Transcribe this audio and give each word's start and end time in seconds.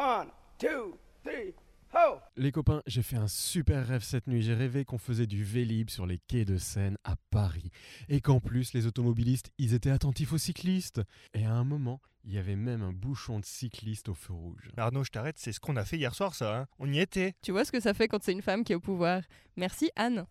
One, 0.00 0.28
two, 0.58 0.98
three, 1.22 1.52
ho! 1.92 2.16
Les 2.38 2.52
copains, 2.52 2.80
j'ai 2.86 3.02
fait 3.02 3.18
un 3.18 3.28
super 3.28 3.86
rêve 3.86 4.02
cette 4.02 4.28
nuit. 4.28 4.40
J'ai 4.40 4.54
rêvé 4.54 4.86
qu'on 4.86 4.96
faisait 4.96 5.26
du 5.26 5.44
Vélib 5.44 5.90
sur 5.90 6.06
les 6.06 6.16
quais 6.26 6.46
de 6.46 6.56
Seine 6.56 6.96
à 7.04 7.16
Paris. 7.28 7.68
Et 8.08 8.22
qu'en 8.22 8.40
plus, 8.40 8.72
les 8.72 8.86
automobilistes, 8.86 9.50
ils 9.58 9.74
étaient 9.74 9.90
attentifs 9.90 10.32
aux 10.32 10.38
cyclistes. 10.38 11.02
Et 11.34 11.44
à 11.44 11.52
un 11.52 11.64
moment, 11.64 12.00
il 12.24 12.32
y 12.32 12.38
avait 12.38 12.56
même 12.56 12.80
un 12.80 12.94
bouchon 12.94 13.40
de 13.40 13.44
cyclistes 13.44 14.08
au 14.08 14.14
feu 14.14 14.32
rouge. 14.32 14.70
Arnaud, 14.78 15.04
je 15.04 15.10
t'arrête, 15.10 15.36
c'est 15.38 15.52
ce 15.52 15.60
qu'on 15.60 15.76
a 15.76 15.84
fait 15.84 15.98
hier 15.98 16.14
soir, 16.14 16.34
ça. 16.34 16.60
hein. 16.60 16.66
On 16.78 16.90
y 16.90 16.98
était. 16.98 17.34
Tu 17.42 17.52
vois 17.52 17.66
ce 17.66 17.72
que 17.72 17.80
ça 17.80 17.92
fait 17.92 18.08
quand 18.08 18.22
c'est 18.22 18.32
une 18.32 18.40
femme 18.40 18.64
qui 18.64 18.72
est 18.72 18.76
au 18.76 18.80
pouvoir. 18.80 19.20
Merci 19.58 19.90
Anne. 19.96 20.24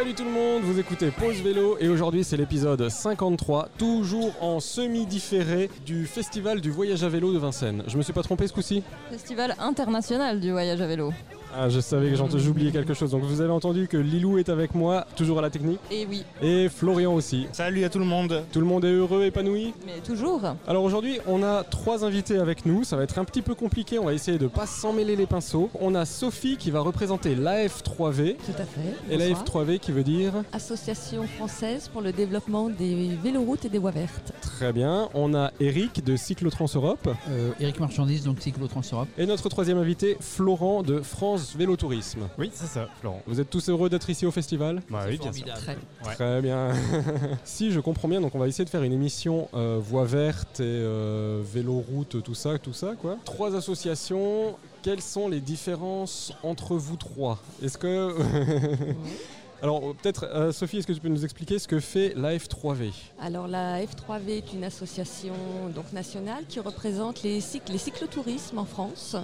Salut 0.00 0.14
tout 0.14 0.24
le 0.24 0.30
monde, 0.30 0.62
vous 0.62 0.78
écoutez 0.78 1.10
Pause 1.10 1.42
Vélo 1.42 1.76
et 1.78 1.86
aujourd'hui 1.90 2.24
c'est 2.24 2.38
l'épisode 2.38 2.88
53, 2.88 3.68
toujours 3.76 4.32
en 4.42 4.58
semi-différé 4.58 5.68
du 5.84 6.06
festival 6.06 6.62
du 6.62 6.70
voyage 6.70 7.04
à 7.04 7.10
vélo 7.10 7.34
de 7.34 7.38
Vincennes. 7.38 7.84
Je 7.86 7.98
me 7.98 8.02
suis 8.02 8.14
pas 8.14 8.22
trompé 8.22 8.46
ce 8.46 8.54
coup-ci 8.54 8.82
Festival 9.10 9.54
international 9.58 10.40
du 10.40 10.52
voyage 10.52 10.80
à 10.80 10.86
vélo. 10.86 11.12
Ah, 11.56 11.68
je 11.68 11.80
savais 11.80 12.10
que 12.12 12.38
j'oubliais 12.38 12.70
quelque 12.70 12.94
chose. 12.94 13.10
Donc 13.10 13.22
vous 13.22 13.40
avez 13.40 13.50
entendu 13.50 13.88
que 13.88 13.96
Lilou 13.96 14.38
est 14.38 14.48
avec 14.48 14.74
moi, 14.74 15.06
toujours 15.16 15.38
à 15.40 15.42
la 15.42 15.50
technique, 15.50 15.80
Et 15.90 16.06
oui, 16.06 16.24
et 16.42 16.68
Florian 16.68 17.14
aussi. 17.14 17.46
Salut 17.52 17.84
à 17.84 17.88
tout 17.88 17.98
le 17.98 18.04
monde. 18.04 18.44
Tout 18.52 18.60
le 18.60 18.66
monde 18.66 18.84
est 18.84 18.92
heureux, 18.92 19.24
épanoui 19.24 19.74
mais 19.86 20.00
toujours. 20.04 20.42
Alors 20.66 20.84
aujourd'hui, 20.84 21.18
on 21.26 21.42
a 21.42 21.64
trois 21.64 22.04
invités 22.04 22.38
avec 22.38 22.66
nous. 22.66 22.84
Ça 22.84 22.96
va 22.96 23.02
être 23.02 23.18
un 23.18 23.24
petit 23.24 23.42
peu 23.42 23.54
compliqué. 23.54 23.98
On 23.98 24.04
va 24.04 24.14
essayer 24.14 24.38
de 24.38 24.46
pas 24.46 24.66
s'en 24.66 24.92
mêler 24.92 25.16
les 25.16 25.26
pinceaux. 25.26 25.70
On 25.80 25.94
a 25.94 26.04
Sophie 26.04 26.56
qui 26.56 26.70
va 26.70 26.80
représenter 26.80 27.34
l'AF3V. 27.34 28.36
Tout 28.36 28.52
à 28.58 28.64
fait. 28.64 28.94
Et 29.10 29.16
Bonsoir. 29.18 29.44
l'AF3V 29.44 29.78
qui 29.78 29.92
veut 29.92 30.04
dire 30.04 30.32
Association 30.52 31.24
française 31.36 31.88
pour 31.92 32.02
le 32.02 32.12
développement 32.12 32.68
des 32.68 33.16
véloroutes 33.22 33.64
et 33.64 33.68
des 33.68 33.78
voies 33.78 33.90
vertes. 33.90 34.32
Très 34.60 34.74
bien. 34.74 35.08
On 35.14 35.32
a 35.32 35.52
Eric 35.58 36.04
de 36.04 36.16
Cyclotrans 36.16 36.66
Europe. 36.74 37.08
Euh, 37.30 37.52
Eric 37.60 37.80
Marchandise, 37.80 38.24
donc 38.24 38.42
Cyclotrans 38.42 38.82
Europe. 38.92 39.08
Et 39.16 39.24
notre 39.24 39.48
troisième 39.48 39.78
invité, 39.78 40.18
Florent 40.20 40.82
de 40.82 41.00
France 41.00 41.56
Vélo 41.56 41.76
Tourisme. 41.76 42.28
Oui, 42.36 42.50
c'est 42.52 42.66
ça, 42.66 42.86
Florent. 43.00 43.22
Vous 43.26 43.40
êtes 43.40 43.48
tous 43.48 43.70
heureux 43.70 43.88
d'être 43.88 44.10
ici 44.10 44.26
au 44.26 44.30
festival? 44.30 44.82
Bah 44.90 45.04
oui, 45.08 45.16
bien 45.16 45.32
sûr. 45.32 45.46
Formidable. 45.46 45.60
Très. 45.60 46.08
Ouais. 46.08 46.14
Très 46.14 46.42
bien. 46.42 46.72
si 47.44 47.72
je 47.72 47.80
comprends 47.80 48.06
bien, 48.06 48.20
donc 48.20 48.34
on 48.34 48.38
va 48.38 48.48
essayer 48.48 48.66
de 48.66 48.70
faire 48.70 48.82
une 48.82 48.92
émission 48.92 49.48
euh, 49.54 49.80
voie 49.82 50.04
verte 50.04 50.60
et 50.60 50.64
euh, 50.64 51.40
véloroute, 51.42 52.22
tout 52.22 52.34
ça, 52.34 52.58
tout 52.58 52.74
ça 52.74 52.96
quoi. 53.00 53.16
Trois 53.24 53.56
associations. 53.56 54.56
Quelles 54.82 55.02
sont 55.02 55.28
les 55.28 55.40
différences 55.40 56.34
entre 56.42 56.76
vous 56.76 56.96
trois? 56.96 57.38
Est-ce 57.62 57.78
que 57.78 58.14
alors 59.62 59.94
peut-être 59.94 60.24
euh, 60.24 60.52
Sophie, 60.52 60.78
est-ce 60.78 60.86
que 60.86 60.92
tu 60.92 61.00
peux 61.00 61.08
nous 61.08 61.24
expliquer 61.24 61.58
ce 61.58 61.68
que 61.68 61.80
fait 61.80 62.14
l'AF3V 62.16 62.92
Alors 63.20 63.46
la 63.46 63.82
F3V 63.82 64.28
est 64.28 64.52
une 64.52 64.64
association 64.64 65.34
donc 65.74 65.92
nationale 65.92 66.44
qui 66.48 66.60
représente 66.60 67.22
les, 67.22 67.40
cycles, 67.40 67.72
les 67.72 67.78
cyclotourismes 67.78 68.58
en 68.58 68.64
France. 68.64 69.16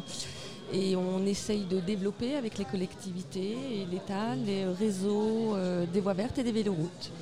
Et 0.73 0.97
on 0.97 1.25
essaye 1.25 1.65
de 1.65 1.78
développer 1.78 2.34
avec 2.34 2.59
les 2.59 2.65
collectivités 2.65 3.56
et 3.73 3.87
l'État 3.91 4.34
les 4.34 4.65
réseaux 4.65 5.55
euh, 5.55 5.87
des 5.93 6.01
voies 6.01 6.15
vertes 6.15 6.39
et 6.39 6.43
des 6.43 6.53
véloroutes. 6.53 7.12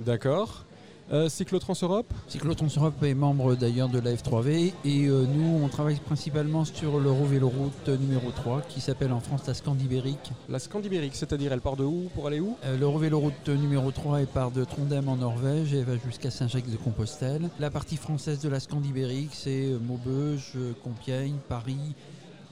D'accord. 0.00 0.64
Euh, 1.12 1.28
Cyclotrans 1.28 1.74
Europe 1.82 2.10
Cyclotrans 2.28 2.68
Europe 2.78 3.02
est 3.02 3.12
membre 3.12 3.54
d'ailleurs 3.56 3.90
de 3.90 3.98
la 3.98 4.14
F3V 4.14 4.72
et 4.86 5.06
euh, 5.06 5.26
nous 5.26 5.62
on 5.62 5.68
travaille 5.68 5.96
principalement 5.96 6.64
sur 6.64 6.98
l'Eurovéloroute 6.98 7.88
numéro 7.88 8.30
3 8.30 8.62
qui 8.62 8.80
s'appelle 8.80 9.12
en 9.12 9.20
France 9.20 9.46
la 9.46 9.52
Scandibérique. 9.52 10.32
La 10.48 10.58
Scandibérique, 10.58 11.14
c'est-à-dire 11.14 11.52
elle 11.52 11.60
part 11.60 11.76
de 11.76 11.84
où 11.84 12.08
pour 12.14 12.26
aller 12.26 12.40
où? 12.40 12.56
Euh, 12.64 12.78
L'Eurovéloroute 12.78 13.48
numéro 13.50 13.90
3 13.90 14.20
elle 14.20 14.26
part 14.26 14.50
de 14.50 14.64
Trondheim 14.64 15.06
en 15.08 15.16
Norvège 15.16 15.74
et 15.74 15.78
elle 15.78 15.84
va 15.84 15.98
jusqu'à 15.98 16.30
Saint-Jacques-de-Compostelle. 16.30 17.50
La 17.60 17.70
partie 17.70 17.98
française 17.98 18.40
de 18.40 18.48
la 18.48 18.58
Scandibérique 18.58 19.32
c'est 19.34 19.66
euh, 19.66 19.78
Maubeuge, 19.78 20.54
Compiègne, 20.82 21.36
Paris, 21.50 21.94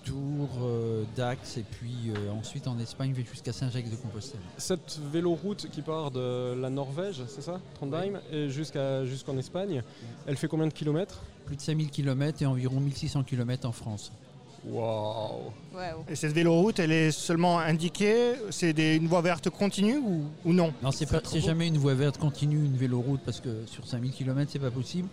Tours, 0.04 0.48
euh, 0.62 1.04
Dax 1.16 1.56
et 1.58 1.64
puis 1.70 2.10
euh, 2.10 2.30
ensuite 2.32 2.66
en 2.66 2.78
Espagne 2.78 3.14
jusqu'à 3.30 3.52
Saint-Jacques-de-Compostelle. 3.52 4.40
Cette 4.58 4.98
véloroute 5.12 5.68
qui 5.70 5.82
part 5.82 6.10
de 6.10 6.54
la 6.60 6.70
Norvège, 6.70 7.22
c'est 7.28 7.42
ça 7.42 7.60
Trondheim, 7.74 8.20
et 8.32 8.48
jusqu'à 8.50 9.04
jusqu'en 9.06 9.36
Espagne, 9.38 9.82
elle 10.26 10.36
fait 10.36 10.48
combien 10.48 10.66
de 10.66 10.72
kilomètres? 10.72 11.20
Plus 11.46 11.56
de 11.56 11.60
5000 11.60 11.90
km 11.90 12.42
et 12.42 12.46
environ 12.46 12.80
1600 12.80 13.22
km 13.24 13.66
en 13.68 13.72
France. 13.72 14.12
Waouh 14.64 15.50
Waouh. 15.74 16.04
Et 16.08 16.14
cette 16.14 16.32
véloroute, 16.32 16.78
elle 16.78 16.92
est 16.92 17.10
seulement 17.10 17.58
indiquée? 17.58 18.34
C'est 18.50 18.72
des- 18.72 18.94
une 18.94 19.08
voie 19.08 19.20
verte 19.20 19.50
continue 19.50 19.96
ou, 19.98 20.22
ou 20.44 20.52
non? 20.52 20.72
Non, 20.82 20.92
c'est 20.92 21.40
jamais 21.40 21.66
une 21.66 21.78
voie 21.78 21.94
verte 21.94 22.16
continue, 22.18 22.64
une 22.64 22.76
véloroute, 22.76 23.20
parce 23.24 23.40
que 23.40 23.64
sur 23.66 23.86
5000 23.86 24.12
km, 24.12 24.50
c'est 24.52 24.60
pas 24.60 24.70
possible. 24.70 25.08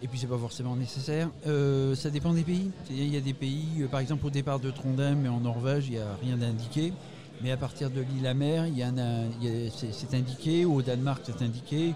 Et 0.00 0.06
puis, 0.06 0.18
c'est 0.18 0.28
pas 0.28 0.38
forcément 0.38 0.76
nécessaire. 0.76 1.28
Euh, 1.46 1.94
ça 1.94 2.10
dépend 2.10 2.32
des 2.32 2.44
pays. 2.44 2.70
Il 2.90 3.12
y 3.12 3.16
a 3.16 3.20
des 3.20 3.34
pays, 3.34 3.66
euh, 3.80 3.88
par 3.88 4.00
exemple, 4.00 4.26
au 4.26 4.30
départ 4.30 4.60
de 4.60 4.70
Trondheim 4.70 5.24
et 5.24 5.28
en 5.28 5.40
Norvège, 5.40 5.86
il 5.88 5.94
n'y 5.94 5.98
a 5.98 6.16
rien 6.22 6.36
d'indiqué. 6.36 6.92
Mais 7.42 7.50
à 7.50 7.56
partir 7.56 7.90
de 7.90 8.00
l'île 8.00 8.26
à 8.26 8.34
mer, 8.34 8.66
il 8.66 8.84
c'est 9.72 10.14
indiqué. 10.14 10.64
Au 10.64 10.82
Danemark, 10.82 11.22
c'est 11.24 11.42
indiqué. 11.42 11.94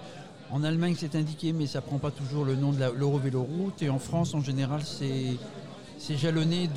En 0.51 0.65
Allemagne, 0.65 0.95
c'est 0.99 1.15
indiqué, 1.15 1.53
mais 1.53 1.67
ça 1.67 1.81
prend 1.81 1.99
pas 1.99 2.11
toujours 2.11 2.45
le 2.45 2.57
nom 2.57 2.73
de 2.73 2.79
l'Eurovéloroute. 2.97 3.83
Et 3.83 3.89
en 3.89 3.99
France, 3.99 4.35
en 4.35 4.41
général, 4.41 4.83
c'est 4.85 6.17
jalonné 6.17 6.69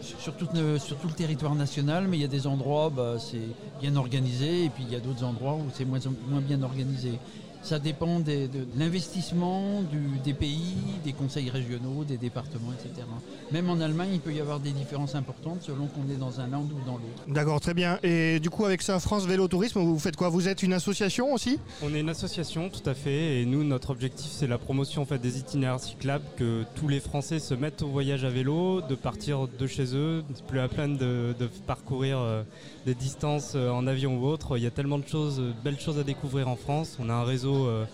sur, 0.00 0.34
tout 0.36 0.48
le, 0.54 1.12
territoire 1.14 1.54
national, 1.54 2.06
mais 2.08 2.16
il 2.16 2.20
y 2.20 2.24
a 2.24 2.28
des 2.28 2.46
endroits, 2.46 2.90
bah, 2.90 3.16
c'est 3.18 3.48
bien 3.80 3.96
organisé, 3.96 4.64
et 4.64 4.70
puis 4.70 4.84
il 4.86 4.92
y 4.92 4.96
a 4.96 5.00
d'autres 5.00 5.24
endroits 5.24 5.54
où 5.54 5.66
c'est 5.72 5.84
moins 5.84 6.40
bien 6.40 6.62
organisé. 6.62 7.18
Ça 7.64 7.78
dépend 7.78 8.20
des- 8.20 8.46
de, 8.46 8.58
de 8.58 8.66
l'investissement 8.76 9.82
des 10.22 10.34
pays, 10.34 10.74
des 11.02 11.12
conseils 11.14 11.48
régionaux, 11.48 12.04
des 12.06 12.18
départements, 12.18 12.72
etc. 12.72 13.06
Même 13.52 13.70
en 13.70 13.80
Allemagne, 13.80 14.10
il 14.12 14.20
peut 14.20 14.32
y 14.34 14.40
avoir 14.40 14.60
des 14.60 14.70
différences 14.72 15.14
importantes 15.14 15.62
selon 15.62 15.86
qu'on 15.86 16.08
est 16.12 16.16
dans 16.18 16.40
un 16.40 16.46
land 16.46 16.62
ou 16.64 16.84
dans 16.86 16.92
l'autre. 16.98 17.24
D'accord, 17.26 17.60
très 17.60 17.72
bien. 17.72 17.98
Et 18.02 18.38
du 18.38 18.50
coup, 18.50 18.66
avec 18.66 18.82
ça, 18.82 18.98
France 19.00 19.24
Vélo 19.26 19.48
Tourisme, 19.48 19.80
vous 19.80 19.98
faites 19.98 20.14
quoi? 20.16 20.28
Vous 20.28 20.46
êtes 20.46 20.62
une 20.62 20.74
association 20.74 21.32
aussi? 21.32 21.58
On 21.82 21.94
est 21.94 22.00
une 22.00 22.10
association, 22.10 22.68
tout 22.68 22.88
à 22.88 22.92
fait, 22.94 23.40
et 23.40 23.46
nous, 23.46 23.64
notre 23.64 23.90
objectif, 23.90 24.30
c'est 24.30 24.46
la 24.46 24.58
promotion 24.58 25.00
en 25.02 25.06
fait, 25.06 25.18
des 25.18 25.38
itinéraires 25.38 25.80
cyclables, 25.80 26.24
que 26.36 26.64
tous 26.74 26.88
les 26.88 27.00
Français 27.00 27.38
se 27.38 27.54
mettent 27.54 27.80
au 27.82 27.88
voyage 27.88 28.24
à 28.24 28.30
vélo, 28.30 28.82
de 28.82 28.94
partir 28.94 29.48
de 29.48 29.66
chez 29.66 29.96
eux, 29.96 30.22
plus 30.48 30.60
à 30.60 30.68
peine 30.68 30.96
de, 30.98 31.34
de 31.38 31.46
parcourir 31.66 32.18
euh, 32.18 32.42
des 32.84 32.94
distances 32.94 33.52
euh, 33.54 33.70
en 33.70 33.86
avion 33.86 34.18
ou 34.18 34.26
autre. 34.26 34.58
Il 34.58 34.62
y 34.62 34.66
a 34.66 34.70
tellement 34.70 34.98
de 34.98 35.08
choses, 35.08 35.42
belles 35.64 35.80
choses 35.80 35.98
à 35.98 36.02
découvrir 36.04 36.48
en 36.48 36.56
France. 36.56 36.98
On 37.00 37.08
a 37.08 37.14
un 37.14 37.24
réseau 37.24 37.53
euh, 37.54 37.84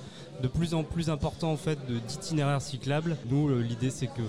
de 0.42 0.48
plus 0.48 0.74
en 0.74 0.84
plus 0.84 1.10
important 1.10 1.52
en 1.52 1.56
fait 1.56 1.78
d'itinéraires 2.08 2.62
cyclables. 2.62 3.16
Nous, 3.30 3.48
euh, 3.48 3.60
l'idée, 3.60 3.90
c'est 3.90 4.06
que 4.06 4.22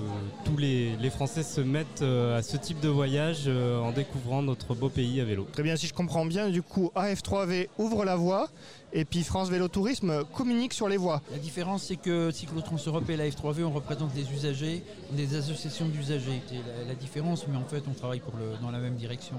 tous 0.45 0.57
les, 0.57 0.95
les 0.97 1.09
Français 1.09 1.43
se 1.43 1.61
mettent 1.61 2.01
euh, 2.01 2.37
à 2.37 2.41
ce 2.41 2.57
type 2.57 2.79
de 2.79 2.89
voyage 2.89 3.47
en 3.47 3.91
découvrant 3.91 4.41
notre 4.41 4.75
beau 4.75 4.89
pays 4.89 5.21
à 5.21 5.25
vélo. 5.25 5.47
Très 5.51 5.63
bien, 5.63 5.75
si 5.75 5.87
je 5.87 5.93
comprends 5.93 6.25
bien, 6.25 6.49
du 6.49 6.61
coup, 6.61 6.91
AF3V 6.95 7.67
ouvre 7.77 8.05
la 8.05 8.15
voie 8.15 8.49
et 8.93 9.05
puis 9.05 9.23
France 9.23 9.49
Vélo 9.49 9.67
Tourisme 9.67 10.23
communique 10.33 10.73
sur 10.73 10.87
les 10.87 10.97
voies. 10.97 11.21
La 11.31 11.37
différence, 11.37 11.83
c'est 11.83 11.95
que 11.95 12.31
Cyclotrans 12.31 12.77
Europe 12.85 13.09
et 13.09 13.17
la 13.17 13.27
F3V, 13.27 13.63
on 13.63 13.71
représente 13.71 14.13
des 14.13 14.31
usagers, 14.31 14.83
des 15.11 15.35
associations 15.35 15.87
d'usagers. 15.87 16.41
C'est 16.47 16.55
la, 16.55 16.87
la 16.89 16.95
différence, 16.95 17.47
mais 17.47 17.57
en 17.57 17.65
fait, 17.65 17.83
on 17.89 17.93
travaille 17.93 18.19
pour 18.19 18.33
le, 18.37 18.61
dans 18.61 18.71
la 18.71 18.79
même 18.79 18.95
direction. 18.95 19.35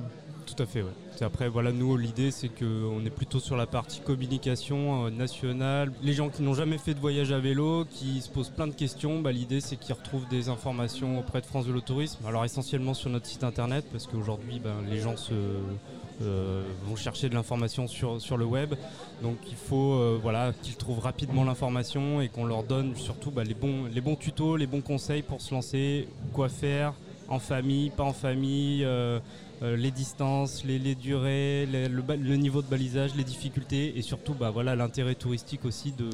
Tout 0.47 0.61
à 0.63 0.67
fait, 0.67 0.83
ouais. 0.83 0.91
Après, 1.21 1.49
voilà, 1.49 1.71
nous, 1.71 1.97
l'idée, 1.97 2.31
c'est 2.33 2.49
qu'on 2.49 3.05
est 3.07 3.11
plutôt 3.11 3.39
sur 3.39 3.57
la 3.57 3.67
partie 3.67 4.01
communication 4.01 5.07
euh, 5.07 5.11
nationale. 5.11 5.93
Les 6.03 6.15
gens 6.15 6.31
qui 6.31 6.43
n'ont 6.43 6.55
jamais 6.55 6.79
fait 6.79 6.95
de 6.95 7.01
voyage 7.01 7.31
à 7.31 7.39
vélo, 7.39 7.85
qui 7.89 8.21
se 8.21 8.29
posent 8.29 8.51
plein 8.51 8.67
de 8.67 8.75
questions, 8.75 9.21
bah, 9.21 9.31
l'idée, 9.31 9.61
c'est 9.61 9.77
qu'ils 9.77 9.95
retrouvent 9.95 10.29
des 10.29 10.49
informations 10.49 11.19
auprès 11.21 11.41
de 11.41 11.47
France 11.47 11.67
Vélo 11.67 11.81
Tourisme. 11.81 12.27
Alors, 12.27 12.45
essentiellement 12.45 12.93
sur 12.95 13.09
notre 13.09 13.27
site 13.27 13.45
internet, 13.45 13.85
parce 13.93 14.07
qu'aujourd'hui, 14.09 14.59
ben, 14.59 14.75
les 14.91 14.99
gens 14.99 15.17
se, 15.17 15.33
vont 16.21 16.97
chercher 16.97 17.29
de 17.29 17.35
l'information 17.35 17.87
sur, 17.87 18.21
sur 18.21 18.37
le 18.37 18.45
web. 18.45 18.75
Donc, 19.23 19.37
il 19.49 19.57
faut 19.57 19.95
euh, 19.95 20.19
voilà, 20.23 20.53
qu'ils 20.63 20.77
trouvent 20.77 21.01
rapidement 21.01 21.45
l'information 21.45 22.21
et 22.21 22.29
qu'on 22.29 22.45
leur 22.45 22.63
donne 22.65 22.95
surtout 22.97 23.31
bah, 23.31 23.45
les, 23.45 23.55
bons, 23.55 23.87
les 23.93 24.01
bons 24.01 24.17
tutos, 24.17 24.57
les 24.57 24.67
bons 24.67 24.81
conseils 24.83 25.23
pour 25.23 25.41
se 25.41 25.55
lancer, 25.55 26.09
quoi 26.33 26.49
faire 26.49 26.95
en 27.29 27.39
famille, 27.39 27.91
pas 27.91 28.05
en 28.05 28.13
famille. 28.13 28.85
euh, 28.85 29.19
euh, 29.63 29.77
les 29.77 29.93
distances, 29.93 30.65
les, 30.65 30.81
les 30.81 30.97
durées, 30.97 31.67
le, 31.73 31.87
le 32.17 32.37
niveau 32.37 32.63
de 32.63 32.67
balisage, 32.67 33.15
les 33.15 33.23
difficultés 33.23 33.97
et 33.97 34.03
surtout 34.03 34.35
bah, 34.35 34.51
voilà, 34.51 34.75
l'intérêt 34.75 35.15
touristique 35.15 35.65
aussi 35.65 35.93
de, 35.93 36.11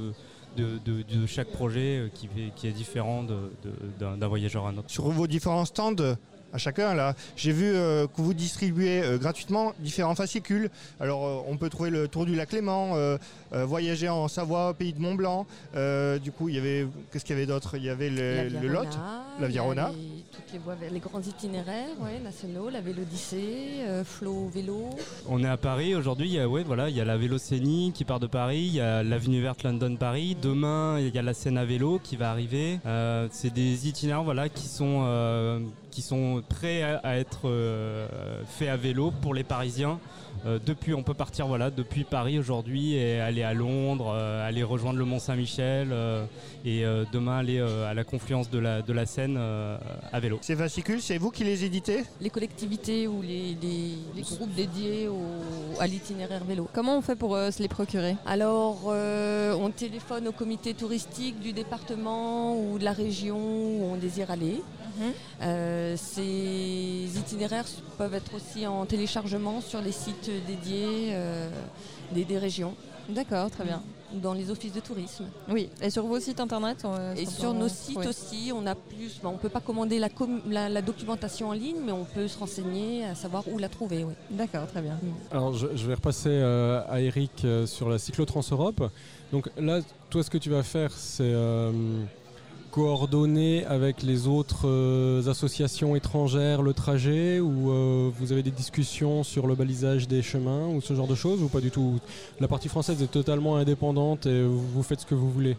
de, 0.63 0.79
de- 0.85 1.27
chaque 1.27 1.49
projet 1.49 1.97
euh, 1.99 2.09
qui, 2.13 2.29
qui 2.57 2.67
est 2.67 2.73
différent 2.73 3.25
d'un 3.99 4.29
voyageur 4.29 4.67
à 4.67 4.69
un 4.69 4.77
autre. 4.77 4.91
Sur 4.91 5.09
vos 5.09 5.27
différents 5.27 5.65
stands, 5.65 5.95
à 6.53 6.59
chacun 6.59 6.95
là, 6.95 7.15
j'ai 7.37 7.53
vu 7.53 7.67
euh, 7.67 8.07
que 8.07 8.23
vous 8.23 8.35
distribuez 8.35 9.03
euh, 9.03 9.19
gratuitement 9.19 9.75
différents 9.79 10.15
fascicules. 10.15 10.71
Alors 11.01 11.27
euh, 11.27 11.43
on 11.47 11.57
peut 11.57 11.69
trouver 11.69 11.91
le 11.91 12.09
Tour 12.09 12.27
du 12.27 12.35
Lac 12.35 12.53
Léman, 12.53 12.97
voyager 13.53 14.09
en 14.09 14.29
Savoie, 14.29 14.71
au 14.71 14.75
pays 14.75 14.93
de 14.93 15.01
Mont 15.01 15.15
Blanc. 15.15 15.47
Du 16.23 16.33
coup, 16.33 16.49
il 16.49 16.55
y 16.55 16.59
avait 16.59 16.87
qu'est-ce 17.13 17.25
qu'il 17.25 17.35
y 17.35 17.39
avait 17.39 17.47
d'autre? 17.47 17.77
Il 17.77 17.85
y 17.85 17.91
avait 17.91 18.11
le 18.11 18.69
Lot. 18.69 18.89
La 19.41 19.47
il 19.49 19.55
y 19.55 19.59
a 19.59 19.63
Virona. 19.63 19.91
les- 19.91 20.25
toutes 20.33 20.53
les 20.53 20.59
voies, 20.59 20.75
vers- 20.75 20.91
les 20.91 20.99
grands 20.99 21.21
itinéraires 21.21 21.89
ouais, 22.01 22.19
nationaux, 22.19 22.71
la 22.71 22.81
Vélodyssée, 22.81 23.81
euh, 23.87 24.03
Flow 24.05 24.49
Vélo. 24.53 24.91
On 25.29 25.43
est 25.45 25.49
à 25.49 25.57
Paris 25.57 25.95
aujourd'hui, 25.95 26.27
il 26.29 26.35
y 26.35 26.41
a, 26.41 26.49
ouais, 26.49 26.65
voilà, 26.65 26.89
il 26.89 26.97
y 26.97 27.01
a 27.01 27.05
la 27.05 27.17
Vélocénie 27.17 27.93
qui 27.95 28.05
part 28.05 28.19
de 28.21 28.27
Paris, 28.27 28.59
il 28.67 28.75
y 28.75 28.81
a 28.81 29.03
l'avenue 29.05 29.41
verte 29.41 29.63
London 29.63 29.95
Paris. 29.97 30.37
Demain, 30.41 30.99
il 31.01 31.15
y 31.15 31.19
a 31.19 31.23
la 31.23 31.35
scène 31.35 31.57
à 31.59 31.65
vélo 31.65 32.01
qui 32.03 32.17
va 32.17 32.31
arriver. 32.31 32.81
Euh, 32.87 33.29
c'est 33.31 33.53
des 33.53 33.89
itinéraires 33.89 34.25
voilà, 34.25 34.49
qui, 34.49 34.67
sont, 34.67 35.03
euh, 35.07 35.61
qui 35.93 36.03
sont 36.03 36.43
prêts 36.49 36.83
à, 36.83 36.97
à 36.99 37.17
être 37.17 37.43
euh, 37.49 38.09
faits 38.47 38.69
à 38.71 38.77
vélo 38.77 39.13
pour 39.23 39.35
les 39.35 39.45
Parisiens. 39.45 39.99
Euh, 40.47 40.61
depuis, 40.65 40.95
on 40.95 41.03
peut 41.03 41.15
partir 41.15 41.49
voilà, 41.49 41.69
depuis 41.71 42.05
Paris 42.05 42.39
aujourd'hui 42.39 42.95
et 42.95 43.19
aller 43.19 43.43
à 43.43 43.55
Londres, 43.55 44.13
euh, 44.15 44.47
aller 44.47 44.63
rejoindre 44.63 45.01
le 45.01 45.05
Mont 45.05 45.19
Saint-Michel 45.19 45.89
euh, 45.91 46.25
et 46.65 46.85
euh, 46.85 47.05
demain 47.13 47.39
aller 47.39 47.59
euh, 47.59 47.91
à 47.91 47.95
la 47.95 48.05
confluence 48.05 48.49
de 48.49 48.61
la, 48.61 48.81
de 48.83 48.93
la 48.93 49.05
Seine 49.05 49.28
euh, 49.37 49.77
à 50.13 50.21
vélo. 50.21 50.39
Ces 50.43 50.57
fascicules, 50.57 51.03
c'est 51.03 51.19
vous 51.19 51.31
qui 51.31 51.45
les 51.45 51.65
éditez? 51.65 52.05
Les 52.21 52.31
collectivités 52.31 53.07
ou 53.07 53.21
les, 53.23 53.57
les- 53.61 53.99
les 54.17 54.23
groupes 54.23 54.55
dédiés 54.55 55.09
au- 55.09 55.81
à 55.81 55.87
l'itinéraire 55.87 56.45
vélo. 56.45 56.69
Comment 56.73 56.97
on 56.99 57.03
fait 57.03 57.17
pour 57.17 57.35
euh, 57.37 57.51
se 57.51 57.63
les 57.63 57.69
procurer? 57.69 58.17
Alors, 58.27 58.85
euh, 58.89 59.55
on 59.61 59.71
téléphone 59.71 60.29
au 60.29 60.33
comité 60.33 60.75
touristique 60.75 61.41
du 61.41 61.53
département 61.53 62.57
ou 62.57 62.79
de 62.79 62.85
la 62.85 62.93
région 62.93 63.39
où 63.39 63.85
on 63.93 63.97
désire 63.97 64.31
aller. 64.31 64.63
Mhm. 64.99 65.13
Euh, 65.43 65.97
ces 65.97 67.19
itinéraires 67.19 67.67
peuvent 67.99 68.15
être 68.15 68.35
aussi 68.35 68.67
en 68.67 68.85
téléchargement 68.87 69.61
sur 69.61 69.81
les 69.81 69.93
sites 69.93 70.31
dédiés 70.47 71.11
euh, 71.13 71.49
des, 72.13 72.25
des 72.25 72.39
régions, 72.39 72.75
D'accord, 73.09 73.51
très 73.51 73.65
bien. 73.65 73.83
Dans 74.13 74.33
les 74.33 74.51
offices 74.51 74.73
de 74.73 74.81
tourisme. 74.81 75.25
Oui, 75.49 75.69
et 75.83 75.91
sur 75.91 76.05
vos 76.07 76.19
sites 76.21 76.41
internet 76.41 76.79
on- 76.85 77.15
Et 77.15 77.27
sur 77.27 77.53
nos 77.55 77.69
sites 77.69 77.99
aussi, 78.07 78.51
on 78.55 78.67
a 78.67 78.75
plus. 78.75 79.21
on 79.23 79.33
ne 79.33 79.37
peut 79.39 79.49
pas 79.49 79.61
commander 79.61 79.99
la, 79.99 80.09
com- 80.09 80.41
la- 80.49 80.69
la 80.69 80.83
documentation 80.83 81.49
en 81.51 81.53
ligne, 81.53 81.77
mais 81.85 81.93
on 81.93 82.05
peut 82.05 82.27
se 82.29 82.39
renseigner 82.39 83.05
à 83.05 83.15
savoir 83.15 83.45
où 83.49 83.59
la 83.59 83.69
trouver. 83.69 84.05
oui. 84.05 84.15
D'accord, 84.31 84.67
très 84.67 84.81
bien. 84.83 84.99
Alors 85.31 85.53
je, 85.55 85.67
je 85.77 85.87
vais 85.87 85.95
repasser 85.95 86.29
euh, 86.31 86.81
à 86.89 87.01
Eric 87.01 87.45
euh, 87.45 87.67
sur 87.67 87.89
la 87.89 87.99
cyclo-trans 87.99 88.43
Europe. 88.51 88.83
Donc 89.33 89.51
là, 89.59 89.81
toi, 90.11 90.23
ce 90.23 90.31
que 90.31 90.39
tu 90.39 90.49
vas 90.49 90.63
faire, 90.63 90.91
c'est 90.93 91.23
euh, 91.25 91.71
coordonner 92.71 93.65
avec 93.67 94.03
les 94.03 94.27
autres 94.27 94.69
euh, 94.69 95.27
associations 95.29 95.97
étrangères 95.97 96.63
le 96.63 96.73
trajet 96.73 97.41
ou 97.41 97.71
euh, 97.71 98.11
vous 98.15 98.33
avez 98.33 98.43
des 98.43 98.51
discussions 98.51 99.23
sur 99.23 99.47
le 99.47 99.55
balisage 99.55 100.09
des 100.09 100.23
chemins 100.23 100.69
ou 100.69 100.81
ce 100.81 100.95
genre 100.95 101.07
de 101.07 101.15
choses 101.15 101.43
ou 101.43 101.49
pas 101.49 101.61
du 101.61 101.71
tout? 101.71 101.99
La 102.41 102.49
partie 102.49 102.69
française 102.69 103.03
est 103.03 103.11
totalement 103.11 103.57
indépendante 103.57 104.27
et 104.27 104.43
vous 104.45 104.83
faites 104.83 105.01
ce 105.01 105.07
que 105.07 105.15
vous 105.15 105.31
voulez. 105.31 105.57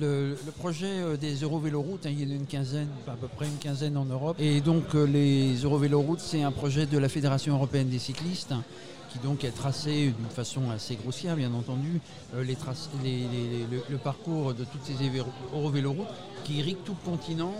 Le, 0.00 0.34
projet 0.58 0.86
euh, 0.86 1.16
des 1.16 1.34
Eurovéloroutes, 1.36 2.06
hein, 2.06 2.10
il 2.12 2.22
y 2.22 2.26
en 2.26 2.34
a 2.34 2.36
une 2.36 2.46
quinzaine, 2.46 2.88
à 3.06 3.12
peu 3.12 3.28
près 3.28 3.46
une 3.46 3.58
quinzaine 3.58 3.96
en 3.96 4.06
Europe. 4.06 4.36
Et 4.40 4.60
donc 4.60 4.94
les 4.94 5.54
Eurovéloroutes, 5.62 6.20
c'est 6.20 6.42
un 6.42 6.52
projet 6.52 6.86
de 6.86 6.98
la 6.98 7.08
Fédération 7.08 7.54
européenne 7.54 7.88
des 7.88 7.98
cyclistes, 7.98 8.52
hein, 8.52 8.64
qui 9.12 9.18
donc 9.18 9.44
a 9.44 9.50
tracé 9.50 10.12
d'une 10.16 10.28
façon 10.34 10.70
assez 10.70 10.96
grossière, 10.96 11.36
bien 11.36 11.52
entendu, 11.52 12.00
euh, 12.34 12.44
les 12.44 12.54
traces- 12.56 12.88
les- 13.02 13.10
les- 13.20 13.48
les- 13.48 13.66
le, 13.70 13.82
le 13.88 13.98
parcours 13.98 14.54
de 14.54 14.64
toutes 14.64 14.84
ces 14.84 14.94
Euro- 15.16 15.28
Eurovéloroutes 15.54 16.06
qui 16.44 16.54
irriguent 16.58 16.84
tout 16.84 16.94
le 17.04 17.10
continent, 17.10 17.52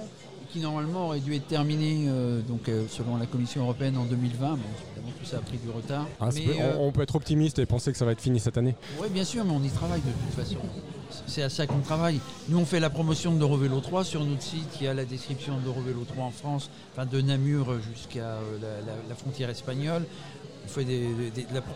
et 0.43 0.53
qui 0.53 0.61
normalement 0.61 1.07
aurait 1.07 1.21
dû 1.21 1.35
être 1.35 1.47
terminé, 1.49 2.07
euh, 2.09 2.41
donc, 2.43 2.69
euh, 2.69 2.85
selon 2.89 3.17
la 3.17 3.27
Commission 3.27 3.63
européenne, 3.63 3.97
en 3.97 4.05
2020. 4.05 4.51
Bon, 4.51 4.57
évidemment, 4.57 5.13
tout 5.19 5.27
ça 5.27 5.39
a 5.39 5.41
pris 5.41 5.59
du 5.59 5.71
retard. 5.71 6.07
Ah, 6.21 6.29
on- 6.79 6.87
on, 6.89 6.93
peut 6.93 7.03
être 7.03 7.17
optimiste 7.17 7.59
et 7.59 7.67
penser 7.67 7.93
que 7.93 7.99
ça 7.99 8.05
va 8.05 8.13
être 8.13 8.21
fini 8.21 8.39
cette 8.41 8.57
année. 8.59 8.75
oui, 9.01 9.09
bien 9.11 9.25
sûr, 9.25 9.45
mais 9.45 9.53
on 9.53 9.63
y 9.63 9.71
travaille 9.71 10.01
de 10.01 10.11
toute 10.11 10.45
façon. 10.45 10.57
C'est 11.27 11.43
à 11.43 11.49
ça 11.51 11.67
qu'on 11.67 11.81
travaille. 11.81 12.21
Nous, 12.49 12.59
on 12.59 12.65
fait 12.65 12.79
la 12.79 12.91
promotion 12.91 13.35
de 13.35 13.39
l'Eurovélo 13.41 13.81
3 13.81 14.05
sur 14.05 14.25
notre 14.25 14.43
site. 14.43 14.69
Il 14.81 14.85
y 14.85 14.89
a 14.89 14.95
la 14.95 15.05
description 15.05 15.59
de 15.59 15.65
l'Eurovélo 15.65 16.05
3 16.07 16.25
en 16.25 16.31
France, 16.31 16.71
enfin 16.93 17.05
de 17.05 17.21
Namur 17.21 17.67
jusqu'à 17.93 18.21
la, 18.61 18.69
la- 18.69 19.09
la 19.09 19.15
frontière 19.17 19.51
espagnole. 19.51 20.05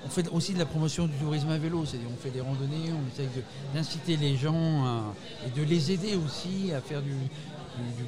On 0.07 0.09
fait, 0.09 0.29
aussi 0.31 0.55
de 0.55 0.59
la 0.59 0.67
promotion 0.67 1.07
du 1.07 1.15
tourisme 1.15 1.51
à 1.51 1.59
vélo, 1.59 1.81
on 1.83 2.17
fait 2.23 2.31
des 2.31 2.41
randonnées, 2.41 2.91
on 2.93 3.13
essaye 3.13 3.29
de- 3.35 3.43
d'inciter 3.75 4.17
les 4.17 4.37
gens 4.37 5.13
et 5.47 5.51
de 5.59 5.65
les 5.65 5.93
aider 5.93 6.17
aussi 6.17 6.73
à 6.73 6.81
faire 6.81 7.03
du, 7.03 7.13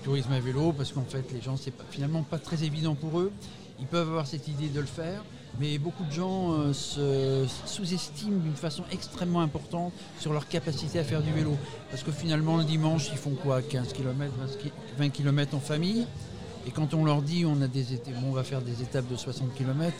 tourisme 0.04 0.32
à 0.32 0.38
vélo, 0.40 0.72
parce 0.72 0.92
qu'en 0.92 1.04
fait 1.04 1.24
les 1.32 1.40
gens, 1.42 1.56
c'est 1.56 1.72
finalement 1.90 2.22
pas 2.22 2.38
très 2.38 2.62
évident 2.62 2.94
pour 2.94 3.18
eux. 3.18 3.32
Ils 3.80 3.86
peuvent 3.86 4.08
avoir 4.08 4.26
cette 4.26 4.46
idée 4.48 4.68
de 4.68 4.80
le 4.80 4.86
faire, 4.86 5.22
mais 5.60 5.76
beaucoup 5.78 6.04
de 6.04 6.12
gens 6.12 6.52
euh, 6.52 6.72
se 6.72 7.44
sous-estiment 7.66 8.38
d'une 8.38 8.54
façon 8.54 8.84
extrêmement 8.92 9.40
importante 9.40 9.92
sur 10.20 10.32
leur 10.32 10.48
capacité 10.48 10.98
à 10.98 11.04
faire 11.04 11.20
du 11.20 11.32
vélo. 11.32 11.56
Parce 11.90 12.02
que 12.02 12.10
finalement, 12.12 12.56
le 12.56 12.64
dimanche, 12.64 13.08
ils 13.10 13.18
font 13.18 13.34
quoi? 13.34 13.60
15 13.60 13.92
km, 13.92 14.32
20 14.98 15.08
km 15.10 15.54
en 15.56 15.60
famille. 15.60 16.06
Et 16.66 16.70
quand 16.70 16.94
on 16.94 17.04
leur 17.04 17.22
dit 17.22 17.44
on, 17.46 17.60
a 17.62 17.68
des 17.68 17.84
bon, 18.20 18.28
on 18.28 18.32
va 18.32 18.42
faire 18.42 18.60
des 18.60 18.82
étapes 18.82 19.08
de 19.08 19.16
60 19.16 19.54
km, 19.54 19.94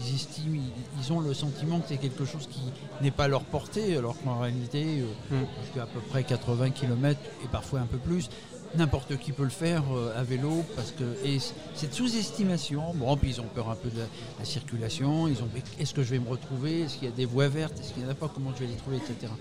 ils 0.00 0.14
estiment, 0.14 0.54
ils, 0.56 1.00
ils 1.00 1.12
ont 1.12 1.20
le 1.20 1.32
sentiment 1.32 1.78
que 1.80 1.88
c'est 1.88 1.96
quelque 1.96 2.24
chose 2.24 2.48
qui 2.50 2.60
n'est 3.02 3.10
pas 3.12 3.24
à 3.24 3.28
leur 3.28 3.44
portée, 3.44 3.96
alors 3.96 4.20
qu'en 4.22 4.40
réalité, 4.40 5.00
euh, 5.00 5.04
Mm. 5.34 5.44
jusqu'à 5.62 5.82
à 5.82 5.86
peu 5.86 6.00
près 6.00 6.24
80 6.24 6.70
km 6.70 7.20
et 7.44 7.48
parfois 7.48 7.80
un 7.80 7.86
peu 7.86 7.98
plus, 7.98 8.28
n'importe 8.74 9.16
qui 9.18 9.32
peut 9.32 9.44
le 9.44 9.48
faire 9.48 9.82
euh, 9.94 10.18
à 10.18 10.22
vélo 10.24 10.64
parce 10.76 10.92
que 10.92 11.04
et 11.24 11.38
cette 11.74 11.94
sous-estimation, 11.94 12.94
bon, 12.94 13.16
puis 13.16 13.30
ils 13.30 13.40
ont 13.40 13.48
peur 13.54 13.70
un 13.70 13.76
peu 13.76 13.88
de 13.88 13.98
la, 13.98 14.06
la 14.38 14.44
circulation, 14.44 15.28
ils 15.28 15.40
ont 15.42 15.48
est-ce 15.78 15.94
que 15.94 16.02
je 16.02 16.10
vais 16.10 16.18
me 16.18 16.28
retrouver, 16.28 16.80
est-ce 16.82 16.96
qu'il 16.98 17.08
y 17.08 17.12
a 17.12 17.14
des 17.14 17.24
voies 17.26 17.48
vertes, 17.48 17.78
est-ce 17.80 17.92
qu'il 17.92 18.02
n'y 18.02 18.08
en 18.08 18.12
a 18.12 18.14
pas, 18.14 18.30
comment 18.32 18.50
je 18.54 18.60
vais 18.60 18.66
les 18.66 18.76
trouver, 18.76 18.96
etc. 18.96 19.32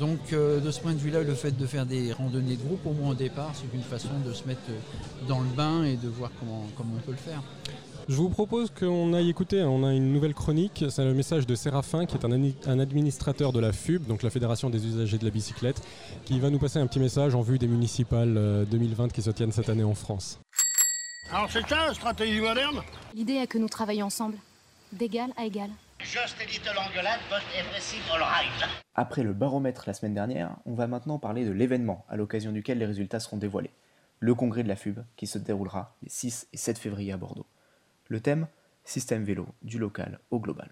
Donc 0.00 0.32
euh, 0.32 0.60
de 0.60 0.70
ce 0.70 0.80
point 0.80 0.94
de 0.94 0.98
vue-là, 0.98 1.22
le 1.22 1.34
fait 1.34 1.56
de 1.56 1.66
faire 1.66 1.84
des 1.84 2.12
randonnées 2.14 2.56
de 2.56 2.62
groupe, 2.62 2.84
au 2.86 2.92
moins 2.92 3.10
au 3.10 3.14
départ, 3.14 3.52
c'est 3.52 3.72
une 3.76 3.82
façon 3.82 4.08
de 4.26 4.32
se 4.32 4.48
mettre 4.48 4.62
euh, 4.70 5.28
dans 5.28 5.40
le 5.40 5.48
bain 5.54 5.84
et 5.84 5.96
de 5.96 6.08
voir 6.08 6.30
comment, 6.40 6.66
comment 6.74 6.94
on 6.96 7.00
peut 7.00 7.12
le 7.12 7.18
faire. 7.18 7.42
Je 8.08 8.16
vous 8.16 8.30
propose 8.30 8.70
qu'on 8.70 9.12
aille 9.12 9.28
écouter, 9.28 9.62
on 9.62 9.84
a 9.84 9.92
une 9.92 10.10
nouvelle 10.10 10.32
chronique, 10.32 10.86
c'est 10.88 11.04
le 11.04 11.12
message 11.12 11.46
de 11.46 11.54
Séraphin 11.54 12.06
qui 12.06 12.16
est 12.16 12.24
un, 12.24 12.78
administrateur 12.80 13.52
de 13.52 13.60
la 13.60 13.72
FUB, 13.72 14.06
donc 14.06 14.22
la 14.22 14.30
Fédération 14.30 14.70
des 14.70 14.84
usagers 14.84 15.18
de 15.18 15.24
la 15.24 15.30
bicyclette, 15.30 15.82
qui 16.24 16.40
va 16.40 16.48
nous 16.48 16.58
passer 16.58 16.78
un 16.78 16.86
petit 16.86 16.98
message 16.98 17.34
en 17.34 17.42
vue 17.42 17.58
des 17.58 17.68
municipales 17.68 18.36
euh, 18.38 18.64
2020 18.64 19.12
qui 19.12 19.20
se 19.20 19.30
tiennent 19.30 19.52
cette 19.52 19.68
année 19.68 19.84
en 19.84 19.94
France. 19.94 20.40
Alors 21.30 21.48
c'est 21.52 21.68
ça 21.68 21.86
la 21.86 21.94
stratégie 21.94 22.40
moderne? 22.40 22.80
L'idée 23.14 23.34
est 23.34 23.46
que 23.46 23.58
nous 23.58 23.68
travaillions 23.68 24.06
ensemble, 24.06 24.38
d'égal 24.92 25.30
à 25.36 25.44
égal. 25.44 25.70
Après 28.94 29.22
le 29.22 29.32
baromètre 29.32 29.84
la 29.86 29.94
semaine 29.94 30.14
dernière, 30.14 30.56
on 30.64 30.74
va 30.74 30.86
maintenant 30.86 31.18
parler 31.18 31.44
de 31.44 31.52
l'événement 31.52 32.04
à 32.08 32.16
l'occasion 32.16 32.52
duquel 32.52 32.78
les 32.78 32.86
résultats 32.86 33.20
seront 33.20 33.36
dévoilés. 33.36 33.72
Le 34.18 34.34
congrès 34.34 34.62
de 34.62 34.68
la 34.68 34.76
FUB 34.76 35.00
qui 35.16 35.26
se 35.26 35.38
déroulera 35.38 35.94
les 36.02 36.08
6 36.08 36.48
et 36.52 36.56
7 36.56 36.78
février 36.78 37.12
à 37.12 37.16
Bordeaux. 37.16 37.46
Le 38.08 38.20
thème 38.20 38.48
Système 38.84 39.24
vélo, 39.24 39.46
du 39.62 39.78
local 39.78 40.18
au 40.30 40.40
global. 40.40 40.70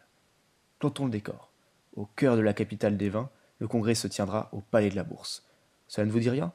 Plantons 0.78 1.04
le 1.04 1.10
décor. 1.10 1.52
Au 1.94 2.06
cœur 2.06 2.36
de 2.36 2.40
la 2.40 2.52
capitale 2.52 2.96
des 2.96 3.10
vins, 3.10 3.30
le 3.58 3.68
congrès 3.68 3.94
se 3.94 4.08
tiendra 4.08 4.48
au 4.52 4.60
Palais 4.60 4.90
de 4.90 4.96
la 4.96 5.04
Bourse. 5.04 5.46
Cela 5.88 6.06
ne 6.06 6.10
vous 6.10 6.20
dit 6.20 6.30
rien? 6.30 6.52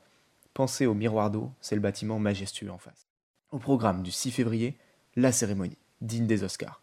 Pensez 0.54 0.86
au 0.86 0.94
miroir 0.94 1.32
d'eau, 1.32 1.52
c'est 1.62 1.76
le 1.76 1.82
bâtiment 1.82 2.20
majestueux 2.20 2.72
en 2.72 2.78
face. 2.78 3.08
Au 3.52 3.60
programme 3.60 4.04
du 4.04 4.12
6 4.12 4.32
février, 4.32 4.78
la 5.16 5.32
cérémonie, 5.32 5.78
digne 6.02 6.28
des 6.28 6.44
Oscars. 6.44 6.83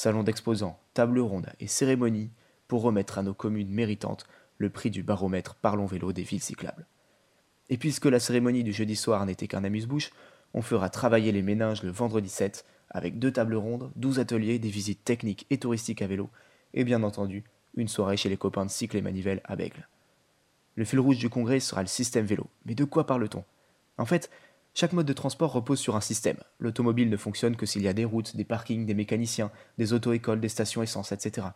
Salon 0.00 0.22
d'exposants, 0.22 0.78
table 0.94 1.18
ronde 1.18 1.48
et 1.58 1.66
cérémonie 1.66 2.30
pour 2.68 2.82
remettre 2.82 3.18
à 3.18 3.24
nos 3.24 3.34
communes 3.34 3.72
méritantes 3.72 4.28
le 4.56 4.70
prix 4.70 4.90
du 4.90 5.02
baromètre 5.02 5.56
Parlons 5.56 5.86
vélo 5.86 6.12
des 6.12 6.22
villes 6.22 6.40
cyclables. 6.40 6.86
Et 7.68 7.78
puisque 7.78 8.04
la 8.04 8.20
cérémonie 8.20 8.62
du 8.62 8.72
jeudi 8.72 8.94
soir 8.94 9.26
n'était 9.26 9.48
qu'un 9.48 9.64
amuse-bouche, 9.64 10.12
on 10.54 10.62
fera 10.62 10.88
travailler 10.88 11.32
les 11.32 11.42
méninges 11.42 11.82
le 11.82 11.90
vendredi 11.90 12.28
7 12.28 12.64
avec 12.90 13.18
deux 13.18 13.32
tables 13.32 13.56
rondes, 13.56 13.90
12 13.96 14.20
ateliers, 14.20 14.60
des 14.60 14.68
visites 14.68 15.02
techniques 15.02 15.46
et 15.50 15.58
touristiques 15.58 16.00
à 16.00 16.06
vélo 16.06 16.30
et 16.74 16.84
bien 16.84 17.02
entendu 17.02 17.42
une 17.74 17.88
soirée 17.88 18.16
chez 18.16 18.28
les 18.28 18.36
copains 18.36 18.66
de 18.66 18.70
cycle 18.70 18.98
et 18.98 19.02
manivelle 19.02 19.40
à 19.42 19.56
Bègle. 19.56 19.88
Le 20.76 20.84
fil 20.84 21.00
rouge 21.00 21.18
du 21.18 21.28
congrès 21.28 21.58
sera 21.58 21.82
le 21.82 21.88
système 21.88 22.24
vélo. 22.24 22.46
Mais 22.66 22.76
de 22.76 22.84
quoi 22.84 23.04
parle-t-on? 23.04 23.42
En 23.98 24.06
fait, 24.06 24.30
chaque 24.80 24.92
mode 24.92 25.06
de 25.06 25.12
transport 25.12 25.50
repose 25.50 25.80
sur 25.80 25.96
un 25.96 26.00
système. 26.00 26.36
L'automobile 26.60 27.10
ne 27.10 27.16
fonctionne 27.16 27.56
que 27.56 27.66
s'il 27.66 27.82
y 27.82 27.88
a 27.88 27.92
des 27.92 28.04
routes, 28.04 28.36
des 28.36 28.44
parkings, 28.44 28.86
des 28.86 28.94
mécaniciens, 28.94 29.50
des 29.76 29.92
auto-écoles, 29.92 30.38
des 30.38 30.48
stations 30.48 30.84
essence, 30.84 31.10
etc. 31.10 31.48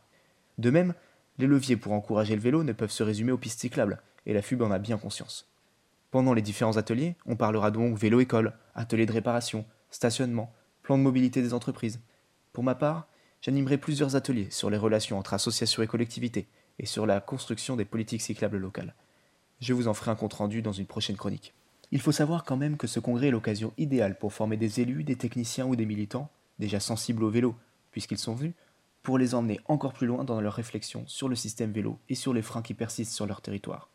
De 0.59 0.71
même, 0.71 0.93
les 1.39 1.47
leviers 1.47 1.77
pour 1.77 1.93
encourager 1.93 2.35
le 2.35 2.41
vélo 2.41 2.65
ne 2.65 2.73
peuvent 2.73 2.91
se 2.91 3.05
résumer 3.05 3.31
aux 3.31 3.39
pistes 3.39 3.61
cyclables, 3.61 4.03
et 4.27 4.33
la 4.33 4.43
FUB 4.43 4.63
en 4.63 4.73
a 4.73 4.81
bien 4.81 4.99
conscience. 4.99 5.49
Pendant 6.11 6.35
les 6.35 6.43
différents 6.43 6.79
ateliers, 6.79 7.15
on 7.25 7.37
parlera 7.37 7.71
donc 7.71 7.97
vélo-école, 7.97 8.55
atelier 8.75 9.07
de 9.07 9.13
réparation, 9.13 9.67
stationnement, 9.89 10.53
plan 10.83 10.99
de 10.99 11.05
mobilité 11.05 11.43
des 11.43 11.55
entreprises. 11.55 12.01
Pour 12.53 12.65
ma 12.65 12.75
part, 12.75 13.07
j'animerai 13.41 13.79
plusieurs 13.79 14.17
ateliers 14.17 14.51
sur 14.51 14.69
les 14.69 14.79
relations 14.79 15.17
entre 15.17 15.35
associations 15.35 15.85
et 15.85 15.87
collectivités, 15.87 16.49
et 16.81 16.87
sur 16.87 17.07
la 17.07 17.21
construction 17.21 17.77
des 17.77 17.85
politiques 17.85 18.23
cyclables 18.23 18.59
locales. 18.59 18.97
Je 19.61 19.75
vous 19.75 19.87
en 19.87 19.95
ferai 19.95 20.11
un 20.11 20.17
compte-rendu 20.17 20.61
dans 20.61 20.73
une 20.73 20.87
prochaine 20.87 21.17
chronique. 21.17 21.55
Il 21.95 22.01
faut 22.01 22.11
savoir 22.11 22.45
quand 22.45 22.57
même 22.57 22.79
que 22.79 22.87
ce 22.87 23.01
congrès 23.01 23.29
est 23.29 23.33
l'occasion 23.33 23.75
idéale 23.77 24.17
pour 24.17 24.33
former 24.33 24.57
des 24.57 24.81
élus, 24.81 25.05
des 25.05 25.17
techniciens 25.17 25.67
ou 25.67 25.77
des 25.77 25.85
militants, 25.85 26.31
déjà 26.59 26.81
sensibles 26.81 27.23
au 27.23 27.29
vélo, 27.29 27.55
puisqu'ils 27.91 28.17
sont 28.17 28.35
venus, 28.35 28.55
pour 29.03 29.19
les 29.19 29.35
emmener 29.35 29.61
encore 29.67 29.93
plus 29.93 30.07
loin 30.07 30.25
dans 30.25 30.41
leur 30.41 30.55
réflexion 30.55 31.05
sur 31.07 31.29
le 31.29 31.37
système 31.37 31.71
vélo 31.71 31.99
et 32.09 32.15
sur 32.15 32.33
les 32.33 32.41
freins 32.41 32.63
qui 32.63 32.73
persistent 32.73 33.13
sur 33.13 33.27
leur 33.27 33.43
territoire. 33.43 33.91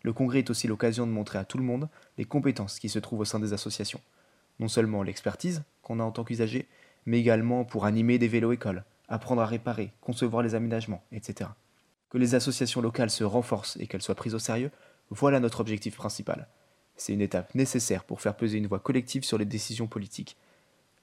Le 0.00 0.14
congrès 0.14 0.38
est 0.38 0.48
aussi 0.48 0.66
l'occasion 0.66 1.06
de 1.06 1.12
montrer 1.12 1.38
à 1.38 1.44
tout 1.44 1.58
le 1.58 1.64
monde 1.64 1.90
les 2.16 2.24
compétences 2.24 2.78
qui 2.78 2.88
se 2.88 2.98
trouvent 2.98 3.20
au 3.20 3.26
sein 3.26 3.38
des 3.38 3.52
associations. 3.52 4.00
Non 4.58 4.68
seulement 4.68 5.02
l'expertise 5.02 5.62
qu'on 5.82 6.00
a 6.00 6.04
en 6.04 6.10
tant 6.10 6.24
qu'usager, 6.24 6.68
mais 7.04 7.20
également 7.20 7.66
pour 7.66 7.84
animer 7.84 8.18
des 8.18 8.28
vélos-écoles, 8.28 8.82
apprendre 9.08 9.42
à 9.42 9.46
réparer, 9.46 9.92
concevoir 10.00 10.42
les 10.42 10.54
aménagements, 10.54 11.04
etc. 11.12 11.50
Que 12.08 12.16
les 12.16 12.34
associations 12.34 12.80
locales 12.80 13.10
se 13.10 13.24
renforcent 13.24 13.76
et 13.76 13.86
qu'elles 13.86 14.00
soient 14.00 14.14
prises 14.14 14.34
au 14.34 14.38
sérieux, 14.38 14.70
voilà 15.10 15.38
notre 15.38 15.60
objectif 15.60 15.96
principal. 15.96 16.48
C'est 16.96 17.12
une 17.12 17.20
étape 17.20 17.54
nécessaire 17.54 18.04
pour 18.04 18.20
faire 18.20 18.36
peser 18.36 18.58
une 18.58 18.66
voix 18.66 18.78
collective 18.78 19.24
sur 19.24 19.38
les 19.38 19.44
décisions 19.44 19.86
politiques. 19.86 20.36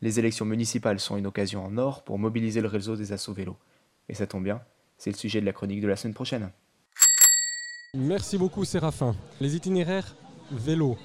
Les 0.02 0.20
élections 0.20 0.46
municipales 0.46 1.00
sont 1.00 1.18
une 1.18 1.28
occasion 1.28 1.66
en 1.66 1.78
or 1.78 2.04
pour 2.04 2.20
mobiliser 2.20 2.62
le 2.62 2.68
réseau 2.68 2.96
des 2.96 3.12
assauts 3.12 3.34
vélos. 3.34 3.58
Et 4.08 4.14
ça 4.14 4.28
tombe 4.28 4.44
bien, 4.44 4.62
c'est 4.98 5.12
le 5.12 5.18
sujet 5.18 5.42
de 5.42 5.46
la 5.46 5.54
chronique 5.54 5.82
de 5.82 5.88
la 5.88 5.96
semaine 5.96 6.14
prochaine. 6.14 6.52
Merci 7.94 8.38
beaucoup 8.38 8.66
Séraphin. 8.66 9.16
Les 9.42 9.56
itinéraires 9.56 10.16
vélo, 10.52 10.98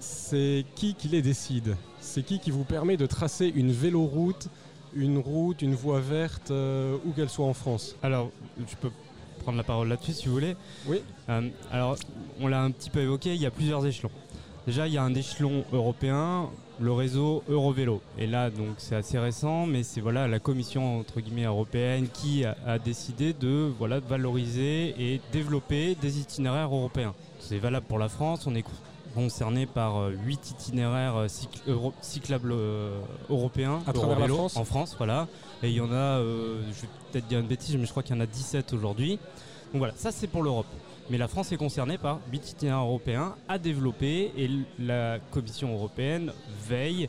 c'est 0.00 0.64
qui 0.74 0.94
qui 0.94 1.08
les 1.08 1.22
décide? 1.22 1.76
C'est 2.00 2.22
qui 2.22 2.40
qui 2.40 2.50
vous 2.50 2.64
permet 2.64 2.96
de 2.96 3.06
tracer 3.06 3.46
une 3.54 3.72
véloroute, 3.72 4.48
une 4.94 5.18
route, 5.18 5.62
une 5.62 5.74
voie 5.74 6.00
verte, 6.00 6.50
euh, 6.50 6.96
où 7.04 7.12
qu'elle 7.12 7.28
soit 7.28 7.46
en 7.46 7.54
France? 7.54 7.96
Alors, 8.02 8.30
je 8.58 8.76
peux 8.76 8.90
prendre 9.42 9.58
la 9.58 9.64
parole 9.64 9.88
là-dessus 9.88 10.12
si 10.12 10.26
vous 10.26 10.32
voulez. 10.34 10.56
Oui. 10.86 11.02
Euh, 11.28 11.48
alors, 11.70 11.96
on 12.40 12.46
l'a 12.48 12.62
un 12.62 12.70
petit 12.70 12.90
peu 12.90 13.00
évoqué, 13.00 13.34
il 13.34 13.40
y 13.40 13.46
a 13.46 13.50
plusieurs 13.50 13.84
échelons. 13.86 14.10
Déjà, 14.66 14.86
il 14.86 14.94
y 14.94 14.98
a 14.98 15.02
un 15.02 15.14
échelon 15.14 15.64
européen, 15.72 16.48
le 16.80 16.92
réseau 16.92 17.42
Eurovélo. 17.48 18.00
Et 18.16 18.26
là, 18.26 18.48
donc, 18.48 18.74
c'est 18.78 18.94
assez 18.94 19.18
récent, 19.18 19.66
mais 19.66 19.82
c'est 19.82 20.00
voilà 20.00 20.28
la 20.28 20.38
Commission 20.38 21.00
entre 21.00 21.20
guillemets 21.20 21.44
européenne 21.44 22.06
qui 22.12 22.44
a, 22.44 22.56
a 22.66 22.78
décidé 22.78 23.32
de 23.32 23.70
voilà 23.78 24.00
valoriser 24.00 24.94
et 24.98 25.20
développer 25.32 25.96
des 25.96 26.20
itinéraires 26.20 26.72
européens. 26.72 27.14
C'est 27.40 27.58
valable 27.58 27.86
pour 27.86 27.98
la 27.98 28.08
France. 28.08 28.46
On 28.46 28.54
est 28.54 28.62
concerné 29.12 29.66
par 29.66 30.08
8 30.08 30.50
itinéraires 30.50 31.16
euh, 31.16 31.26
cycl- 31.28 31.60
euro- 31.68 31.92
cyclables 32.00 32.52
euh, 32.52 33.00
européens 33.30 33.80
À 33.86 33.92
travers 33.92 34.18
la 34.18 34.28
France 34.28 34.56
en 34.56 34.64
France. 34.64 34.94
Voilà. 34.96 35.28
Et 35.62 35.68
il 35.68 35.74
y 35.74 35.80
en 35.80 35.92
a, 35.92 35.94
euh, 36.18 36.60
je 36.72 36.82
vais 36.82 36.88
peut-être 37.12 37.28
dire 37.28 37.38
une 37.40 37.46
bêtise, 37.46 37.76
mais 37.76 37.84
je 37.86 37.90
crois 37.90 38.02
qu'il 38.02 38.14
y 38.14 38.18
en 38.18 38.22
a 38.22 38.26
17 38.26 38.72
aujourd'hui. 38.72 39.18
Donc 39.72 39.78
voilà, 39.78 39.94
ça 39.96 40.10
c'est 40.12 40.26
pour 40.26 40.42
l'Europe. 40.42 40.66
Mais 41.10 41.18
la 41.18 41.28
France 41.28 41.50
est 41.52 41.56
concernée 41.56 41.98
par 41.98 42.20
8 42.30 42.50
itinéraires 42.52 42.84
européens 42.84 43.34
à 43.48 43.58
développer 43.58 44.32
et 44.36 44.50
la 44.78 45.18
Commission 45.30 45.72
européenne 45.72 46.32
veille 46.68 47.08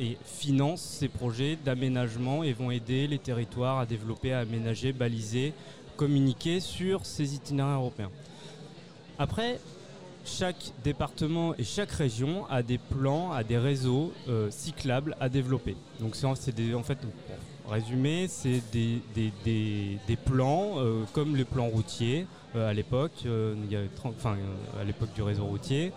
et 0.00 0.16
finance 0.24 0.80
ces 0.80 1.08
projets 1.08 1.56
d'aménagement 1.64 2.44
et 2.44 2.52
vont 2.52 2.70
aider 2.70 3.06
les 3.08 3.18
territoires 3.18 3.78
à 3.80 3.86
développer, 3.86 4.32
à 4.32 4.38
aménager, 4.40 4.92
baliser, 4.92 5.52
communiquer 5.96 6.60
sur 6.60 7.04
ces 7.04 7.34
itinéraires 7.34 7.78
européens. 7.80 8.10
Après, 9.18 9.58
chaque 10.28 10.72
département 10.84 11.54
et 11.56 11.64
chaque 11.64 11.90
région 11.90 12.46
a 12.50 12.62
des 12.62 12.78
plans, 12.78 13.32
a 13.32 13.42
des 13.42 13.58
réseaux 13.58 14.12
euh, 14.28 14.48
cyclables 14.50 15.16
à 15.20 15.28
développer. 15.28 15.76
Donc 16.00 16.14
c'est 16.16 16.26
en- 16.26 16.34
fait, 16.82 16.98
résumer, 17.68 18.26
c'est 18.28 18.62
des, 18.72 19.00
plans 20.24 20.74
euh, 20.76 21.04
comme 21.12 21.36
les 21.36 21.44
plans 21.44 21.68
routiers 21.68 22.26
euh, 22.56 22.70
à 22.70 22.72
l'époque, 22.72 23.12
euh, 23.26 23.54
il 23.64 23.72
y 23.72 23.76
a 23.76 23.80
30 23.94 24.14
enfin, 24.16 24.36
à 24.80 24.84
l'époque 24.84 25.12
du 25.14 25.22
réseau 25.22 25.44
routier. 25.44 25.92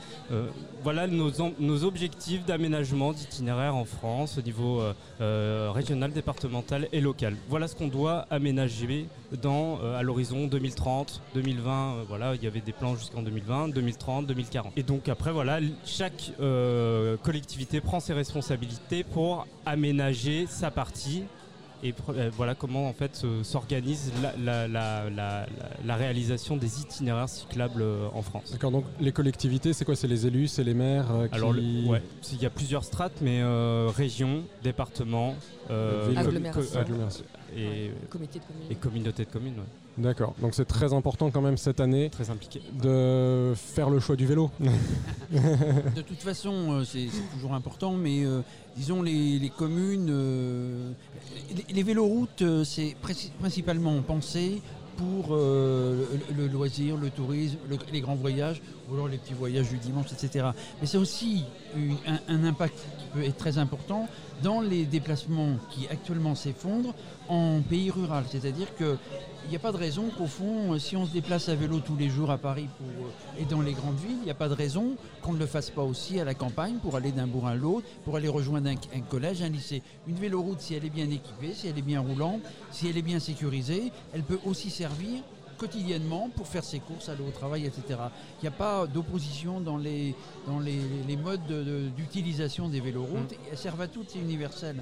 Voilà 0.83 1.07
nos, 1.07 1.83
objectifs 1.83 2.45
d'aménagement 2.45 3.13
d'itinéraires 3.13 3.75
en 3.75 3.85
France 3.85 4.37
au 4.37 4.41
niveau 4.41 4.81
régional, 5.19 6.11
départemental 6.11 6.87
et 6.91 7.01
local. 7.01 7.35
Voilà 7.49 7.67
ce 7.67 7.75
qu'on 7.75 7.87
doit 7.87 8.25
aménager 8.29 9.07
dans, 9.41 9.79
à 9.81 10.03
l'horizon 10.03 10.47
2030, 10.47 11.21
2020. 11.35 11.71
euh, 11.71 12.03
voilà, 12.07 12.35
il 12.35 12.43
y 12.43 12.47
avait 12.47 12.61
des 12.61 12.73
plans 12.73 12.95
jusqu'en 12.95 13.21
2020, 13.21 13.69
2030, 13.69 14.27
2040. 14.27 14.73
Et 14.77 14.83
donc 14.83 15.07
après, 15.09 15.31
voilà, 15.31 15.59
chaque 15.85 16.31
collectivité 17.23 17.81
prend 17.81 17.99
ses 17.99 18.13
responsabilités 18.13 19.03
pour 19.03 19.47
aménager 19.65 20.47
sa 20.47 20.71
partie 20.71 21.23
et 21.83 21.93
euh, 22.09 22.29
voilà 22.35 22.55
comment 22.55 22.87
en 22.87 22.93
fait 22.93 23.15
se- 23.15 23.43
s'organise 23.43 24.11
la, 24.21 24.33
la- 24.37 24.67
la- 24.67 25.45
la- 25.85 25.95
réalisation 25.95 26.57
des 26.57 26.81
itinéraires 26.81 27.29
cyclables 27.29 27.81
euh, 27.81 28.07
en 28.13 28.21
France. 28.21 28.51
D'accord, 28.51 28.71
donc 28.71 28.85
les 28.99 29.11
collectivités, 29.11 29.73
c'est 29.73 29.85
quoi? 29.85 29.95
C'est 29.95 30.07
les 30.07 30.25
élus, 30.27 30.47
c'est 30.47 30.63
les 30.63 30.73
maires 30.73 31.11
euh, 31.11 31.27
qui... 31.27 31.35
Alors, 31.35 31.53
le- 31.53 31.61
ouais, 31.87 32.01
il 32.31 32.41
y 32.41 32.45
a 32.45 32.49
plusieurs 32.49 32.83
strates, 32.83 33.19
mais 33.21 33.41
euh, 33.41 33.89
région, 33.95 34.43
département, 34.63 35.35
euh, 35.69 36.13
Agglomération. 36.15 36.71
co- 36.73 36.77
Agglomération. 36.79 37.25
et, 37.55 37.91
Comité 38.09 38.39
de 38.39 38.45
communes. 38.45 38.67
et 38.71 38.75
communauté 38.75 39.25
de 39.25 39.29
communes, 39.29 39.57
ouais. 39.57 39.65
D'accord, 39.97 40.33
donc 40.41 40.53
c'est 40.55 40.65
très 40.65 40.93
important 40.93 41.31
quand 41.31 41.41
même 41.41 41.57
cette 41.57 41.79
année 41.81 42.09
très 42.09 42.29
impliqué. 42.29 42.61
de 42.81 43.53
faire 43.55 43.89
le 43.89 43.99
choix 43.99 44.15
du 44.15 44.25
vélo. 44.25 44.49
De 45.31 46.01
toute 46.01 46.21
façon, 46.21 46.71
euh, 46.71 46.83
c'est 46.85 47.07
toujours 47.33 47.53
important, 47.53 47.91
mais 47.93 48.23
euh, 48.25 48.41
disons 48.77 49.01
les, 49.01 49.37
les 49.37 49.49
communes, 49.49 50.07
euh, 50.09 50.91
les, 51.55 51.73
les 51.73 51.83
véloroutes, 51.83 52.43
c'est 52.63 52.95
princi- 53.03 53.31
principalement 53.39 54.01
pensé 54.01 54.61
pour 54.97 55.29
euh, 55.31 56.05
le, 56.37 56.43
le 56.43 56.47
loisir, 56.47 56.95
le 56.97 57.09
tourisme, 57.09 57.57
le- 57.69 57.77
les 57.91 58.01
grands 58.01 58.15
voyages, 58.15 58.61
ou 58.91 58.95
alors 58.95 59.07
les 59.07 59.17
petits 59.17 59.33
voyages 59.33 59.69
du 59.69 59.77
dimanche, 59.77 60.07
etc. 60.11 60.47
Mais 60.81 60.87
c'est 60.87 60.97
aussi 60.97 61.45
un, 62.27 62.43
impact 62.43 62.77
qui 62.99 63.05
peut 63.13 63.23
être 63.23 63.37
très 63.37 63.57
important 63.57 64.09
dans 64.43 64.59
les 64.59 64.85
déplacements 64.85 65.57
qui 65.69 65.87
actuellement 65.87 66.35
s'effondrent 66.35 66.93
en 67.29 67.61
pays 67.61 67.89
rural. 67.89 68.25
C'est-à-dire 68.29 68.75
que 68.75 68.97
il 69.45 69.49
n'y 69.49 69.55
a 69.55 69.59
pas 69.59 69.71
de 69.71 69.77
raison 69.77 70.09
qu'au 70.15 70.27
fond, 70.27 70.73
euh, 70.73 70.79
si 70.79 70.95
on 70.95 71.05
se 71.05 71.11
déplace 71.11 71.49
à 71.49 71.55
vélo 71.55 71.79
tous 71.79 71.95
les 71.95 72.09
jours 72.09 72.29
à 72.29 72.37
Paris 72.37 72.67
euh, 72.83 73.41
et 73.41 73.45
dans 73.45 73.61
les 73.61 73.73
grandes 73.73 73.97
villes, 73.97 74.17
il 74.19 74.25
n'y 74.25 74.31
a 74.31 74.35
pas 74.35 74.47
de 74.47 74.53
raison 74.53 74.95
qu'on 75.23 75.33
ne 75.33 75.39
le 75.39 75.47
fasse 75.47 75.71
pas 75.71 75.81
aussi 75.81 76.19
à 76.19 76.23
la 76.23 76.35
campagne 76.35 76.75
pour 76.75 76.95
aller 76.95 77.11
d'un 77.11 77.25
bourg 77.25 77.47
à 77.47 77.55
l'autre, 77.55 77.87
pour 78.05 78.15
aller 78.15 78.27
rejoindre 78.27 78.69
un 78.69 79.01
collège, 79.09 79.41
un 79.41 79.49
lycée. 79.49 79.81
Une 80.07 80.15
véloroute, 80.15 80.61
si 80.61 80.75
elle 80.75 80.85
est 80.85 80.91
bien 80.91 81.09
équipée, 81.09 81.53
si 81.55 81.67
elle 81.67 81.77
est 81.77 81.81
bien 81.81 82.01
roulante, 82.01 82.41
si 82.71 82.87
elle 82.87 82.97
est 82.97 83.01
bien 83.01 83.19
sécurisée, 83.19 83.91
elle 84.13 84.21
peut 84.23 84.39
aussi 84.45 84.69
servir 84.69 85.21
quotidiennement 85.65 86.29
pour 86.35 86.47
faire 86.47 86.63
ses 86.63 86.79
courses, 86.79 87.07
aller 87.07 87.21
au 87.21 87.29
travail, 87.29 87.65
etc. 87.67 87.81
Il 88.39 88.43
n'y 88.43 88.47
a 88.47 88.51
pas 88.51 88.87
d'opposition 88.87 89.61
dans 89.61 89.77
les, 89.77 90.15
dans 90.47 90.59
les, 90.59 90.79
les 91.07 91.15
modes 91.17 91.45
de- 91.45 91.63
de- 91.63 91.87
d'utilisation 91.95 92.67
des 92.67 92.79
véloroutes. 92.79 93.35
Elles 93.51 93.57
servent 93.59 93.81
à 93.81 93.87
toutes, 93.87 94.09
c'est 94.09 94.17
universel. 94.19 94.77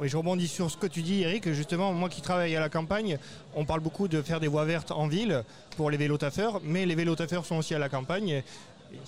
Oui, 0.00 0.08
je 0.08 0.16
rebondis 0.16 0.48
sur 0.48 0.70
ce 0.70 0.76
que 0.78 0.86
tu 0.86 1.02
dis, 1.02 1.20
Eric. 1.22 1.52
Justement, 1.52 1.92
moi 1.92 2.08
qui 2.08 2.22
travaille 2.22 2.56
à 2.56 2.60
la 2.60 2.70
campagne, 2.70 3.18
on 3.54 3.64
parle 3.66 3.80
beaucoup 3.80 4.08
de 4.08 4.22
faire 4.22 4.40
des 4.40 4.48
voies 4.48 4.64
vertes 4.64 4.90
en 4.90 5.06
ville 5.08 5.44
pour 5.76 5.90
les 5.90 5.98
vélotaffeurs, 5.98 6.60
mais 6.64 6.86
les 6.86 6.94
vélotaffeurs 6.94 7.44
sont 7.44 7.56
aussi 7.56 7.74
à 7.74 7.78
la 7.78 7.88
campagne. 7.90 8.42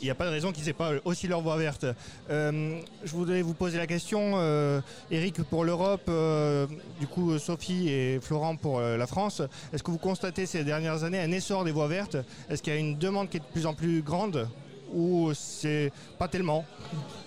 Il 0.01 0.05
n'y 0.05 0.11
a 0.11 0.15
pas 0.15 0.27
de 0.27 0.31
raison 0.31 0.53
qu'ils 0.53 0.65
n'aient 0.65 0.73
pas 0.73 0.93
aussi 1.05 1.29
leur 1.29 1.41
voie 1.41 1.57
verte. 1.57 1.87
Euh, 2.31 2.79
je 3.05 3.13
voudrais 3.13 3.43
vous 3.43 3.55
poser 3.55 3.79
la 3.79 3.87
question, 3.87 4.33
euh, 4.37 4.81
Eric, 5.11 5.43
pour 5.45 5.65
l'Europe, 5.65 6.03
euh, 6.09 6.67
du 7.01 7.07
coup 7.07 7.39
Sophie 7.39 7.89
et 7.89 8.19
Florent 8.21 8.57
pour 8.57 8.79
euh, 8.79 8.97
la 8.97 9.07
France. 9.07 9.43
Est-ce 9.73 9.83
que 9.83 9.91
vous 9.91 9.99
constatez 9.99 10.47
ces 10.47 10.65
dernières 10.65 11.05
années 11.05 11.21
un 11.21 11.31
essor 11.33 11.65
des 11.65 11.73
voies 11.73 11.89
vertes? 11.89 12.17
Est-ce 12.51 12.63
qu'il 12.63 12.73
y 12.73 12.77
a 12.77 12.79
une 12.81 12.99
demande 12.99 13.29
qui 13.29 13.39
est 13.39 13.41
de 13.41 13.45
plus 13.53 13.67
en 13.67 13.75
plus 13.75 14.03
grande 14.03 14.49
ou 14.93 15.31
c'est 15.35 15.91
pas 16.19 16.29
tellement? 16.29 16.65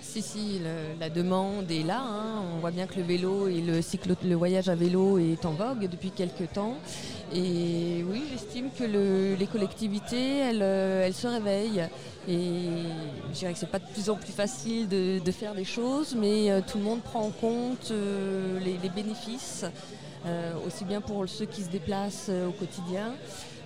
Si, 0.01 0.21
si, 0.23 0.59
la 0.99 1.09
demande 1.09 1.69
est 1.69 1.83
là. 1.83 2.01
hein. 2.01 2.41
On 2.55 2.59
voit 2.59 2.71
bien 2.71 2.87
que 2.87 2.95
le 2.95 3.03
vélo 3.03 3.47
et 3.47 3.61
le, 3.61 3.79
cyclo, 3.81 4.15
le 4.23 4.33
voyage 4.35 4.67
à 4.67 4.73
vélo 4.73 5.19
est 5.19 5.45
en 5.45 5.51
vogue 5.51 5.87
depuis 5.87 6.09
quelques 6.09 6.51
temps. 6.53 6.77
Et 7.31 8.03
oui, 8.09 8.23
j'estime 8.31 8.69
que 8.75 8.85
le- 8.85 9.35
les 9.35 9.45
collectivités, 9.45 10.41
euh, 10.51 11.05
elles 11.05 11.13
se 11.13 11.27
réveillent. 11.27 11.83
Et 12.29 12.83
je 13.33 13.39
dirais 13.39 13.53
que 13.53 13.59
c'est 13.59 13.71
pas 13.71 13.79
de 13.79 13.87
plus 13.91 14.07
en 14.11 14.15
plus 14.15 14.31
facile 14.31 14.87
de, 14.87 15.31
faire 15.31 15.55
des 15.55 15.65
choses, 15.65 16.15
mais 16.15 16.51
euh, 16.51 16.61
tout 16.65 16.77
le 16.77 16.83
monde 16.83 17.01
prend 17.01 17.21
en 17.21 17.31
compte 17.31 17.89
euh, 17.89 18.59
les, 18.59 18.89
bénéfices, 18.89 19.65
euh, 20.27 20.53
aussi 20.67 20.85
bien 20.85 21.01
pour 21.01 21.27
ceux 21.27 21.45
qui 21.45 21.63
se 21.63 21.69
déplacent 21.69 22.29
au 22.29 22.51
quotidien 22.51 23.13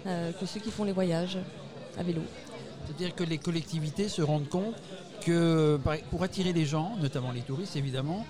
que 0.06 0.46
ceux 0.46 0.60
qui 0.60 0.70
font 0.70 0.84
les 0.84 0.92
voyages 0.92 1.38
à 1.98 2.04
vélo. 2.04 2.22
C'est-à-dire 2.86 3.16
que 3.16 3.24
les 3.24 3.38
collectivités 3.38 4.10
se 4.10 4.22
rendent 4.22 4.50
compte 4.50 4.76
que 5.22 5.80
pour 6.12 6.24
attirer 6.24 6.52
les 6.52 6.66
gens, 6.66 6.98
notamment 7.02 7.32
les 7.32 7.40
touristes 7.40 7.78
évidemment, 7.78 8.26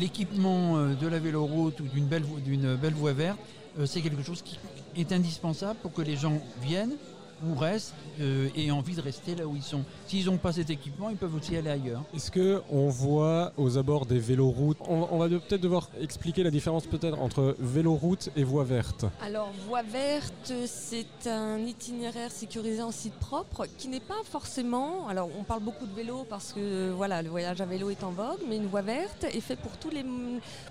l'équipement 0.00 0.78
de 0.88 1.06
la 1.06 1.20
véloroute 1.20 1.78
ou 1.78 1.84
d'une 1.84 2.06
belle, 2.06 2.94
voie 2.94 3.12
verte, 3.12 3.38
c'est 3.84 4.00
quelque 4.00 4.24
chose 4.24 4.42
qui 4.42 4.58
est 4.96 5.12
indispensable 5.12 5.78
pour 5.80 5.92
que 5.92 6.02
les 6.02 6.16
gens 6.16 6.40
viennent 6.60 6.96
ou 7.44 7.54
restent 7.54 7.94
euh, 8.20 8.48
et 8.56 8.70
envie 8.70 8.94
de 8.94 9.00
rester 9.00 9.34
là 9.34 9.46
où 9.46 9.56
ils 9.56 9.62
sont. 9.62 9.84
S'ils 10.06 10.26
n'ont 10.26 10.38
pas 10.38 10.52
cet 10.52 10.70
équipement, 10.70 11.10
ils 11.10 11.16
peuvent 11.16 11.34
aussi 11.34 11.56
aller 11.56 11.70
ailleurs. 11.70 12.02
Est-ce 12.14 12.30
que 12.30 12.62
on 12.70 12.88
voit 12.88 13.52
aux 13.56 13.78
abords 13.78 14.06
des 14.06 14.18
véloroutes, 14.18 14.78
on, 14.88 15.08
on 15.10 15.18
va 15.18 15.28
peut-être 15.28 15.60
devoir 15.60 15.90
expliquer 16.00 16.42
la 16.42 16.50
différence 16.50 16.86
peut-être 16.86 17.20
entre 17.20 17.56
véloroute 17.58 18.30
et 18.36 18.44
voie 18.44 18.64
verte. 18.64 19.04
Alors, 19.22 19.50
voie 19.66 19.82
verte, 19.82 20.52
c'est 20.66 21.26
un 21.26 21.58
itinéraire 21.58 22.30
sécurisé 22.30 22.82
en 22.82 22.90
site 22.90 23.14
propre 23.14 23.66
qui 23.78 23.88
n'est 23.88 24.00
pas 24.00 24.22
forcément. 24.24 25.08
Alors, 25.08 25.28
on 25.38 25.44
parle 25.44 25.62
beaucoup 25.62 25.86
de 25.86 25.94
vélo 25.94 26.26
parce 26.28 26.52
que 26.52 26.90
voilà, 26.90 27.22
le 27.22 27.28
voyage 27.28 27.60
à 27.60 27.66
vélo 27.66 27.90
est 27.90 28.02
en 28.04 28.10
vogue, 28.10 28.40
mais 28.48 28.56
une 28.56 28.66
voie 28.66 28.82
verte 28.82 29.24
est 29.24 29.40
faite 29.40 29.60
pour 29.60 29.76
tous, 29.78 29.90
les, 29.90 30.04